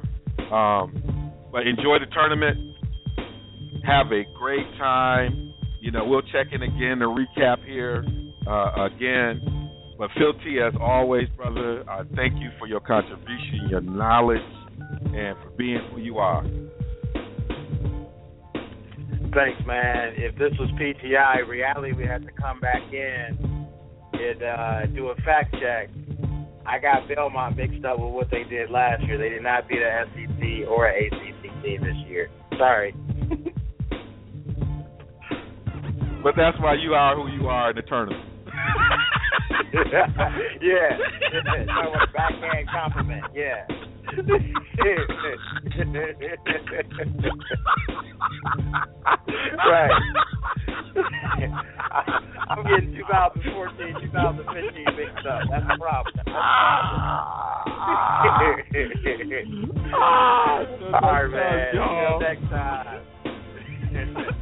Um, 0.52 1.32
but 1.50 1.66
enjoy 1.66 1.98
the 1.98 2.06
tournament. 2.12 2.76
Have 3.84 4.12
a 4.12 4.22
great 4.38 4.66
time. 4.78 5.54
You 5.80 5.90
know, 5.90 6.04
we'll 6.04 6.22
check 6.22 6.48
in 6.52 6.62
again 6.62 6.98
to 6.98 7.06
recap 7.06 7.64
here 7.64 8.04
uh, 8.46 8.86
again. 8.86 9.61
But 10.02 10.10
Phil 10.18 10.32
T, 10.42 10.58
as 10.58 10.74
always, 10.80 11.28
brother, 11.36 11.84
I 11.88 12.02
thank 12.16 12.34
you 12.34 12.50
for 12.58 12.66
your 12.66 12.80
contribution, 12.80 13.68
your 13.70 13.80
knowledge, 13.80 14.40
and 15.14 15.36
for 15.38 15.50
being 15.56 15.78
who 15.92 16.00
you 16.00 16.18
are. 16.18 16.42
Thanks, 19.32 19.64
man. 19.64 20.14
If 20.16 20.34
this 20.38 20.50
was 20.58 20.68
PTI 20.70 21.46
reality, 21.46 21.92
we 21.92 22.04
had 22.04 22.22
to 22.22 22.32
come 22.32 22.58
back 22.58 22.82
in 22.92 23.38
and 24.14 24.42
uh, 24.42 24.86
do 24.86 25.10
a 25.10 25.14
fact 25.24 25.54
check. 25.60 25.88
I 26.66 26.80
got 26.80 27.06
Belmont 27.06 27.56
mixed 27.56 27.84
up 27.84 28.00
with 28.00 28.12
what 28.12 28.28
they 28.28 28.42
did 28.42 28.70
last 28.70 29.04
year. 29.04 29.18
They 29.18 29.28
did 29.28 29.44
not 29.44 29.68
beat 29.68 29.82
a 29.82 30.06
SEC 30.16 30.68
or 30.68 30.88
an 30.88 30.96
ACC 31.12 31.62
team 31.62 31.80
this 31.80 31.94
year. 32.08 32.28
Sorry. 32.58 32.92
but 36.24 36.34
that's 36.36 36.58
why 36.58 36.74
you 36.74 36.94
are 36.94 37.14
who 37.14 37.28
you 37.40 37.46
are 37.46 37.70
in 37.70 37.76
the 37.76 37.82
tournament. 37.82 38.24
yeah. 40.62 40.98
That 41.44 41.88
was 41.88 42.08
a 42.08 42.12
backhand 42.12 42.68
compliment. 42.68 43.24
Yeah. 43.34 43.66
right. 49.66 49.90
I'm 52.50 52.64
getting 52.64 52.94
2014, 52.94 53.94
2015 54.02 54.84
mixed 54.96 55.26
up. 55.26 55.42
That's 55.50 55.66
the 55.66 55.76
problem. 55.78 56.12
That's 56.16 56.26
the 56.26 56.32
problem. 56.32 56.42
All 61.02 61.12
right, 61.12 61.28
man. 61.30 61.68
Until 61.72 62.20
next 62.20 62.44
time. 62.50 64.38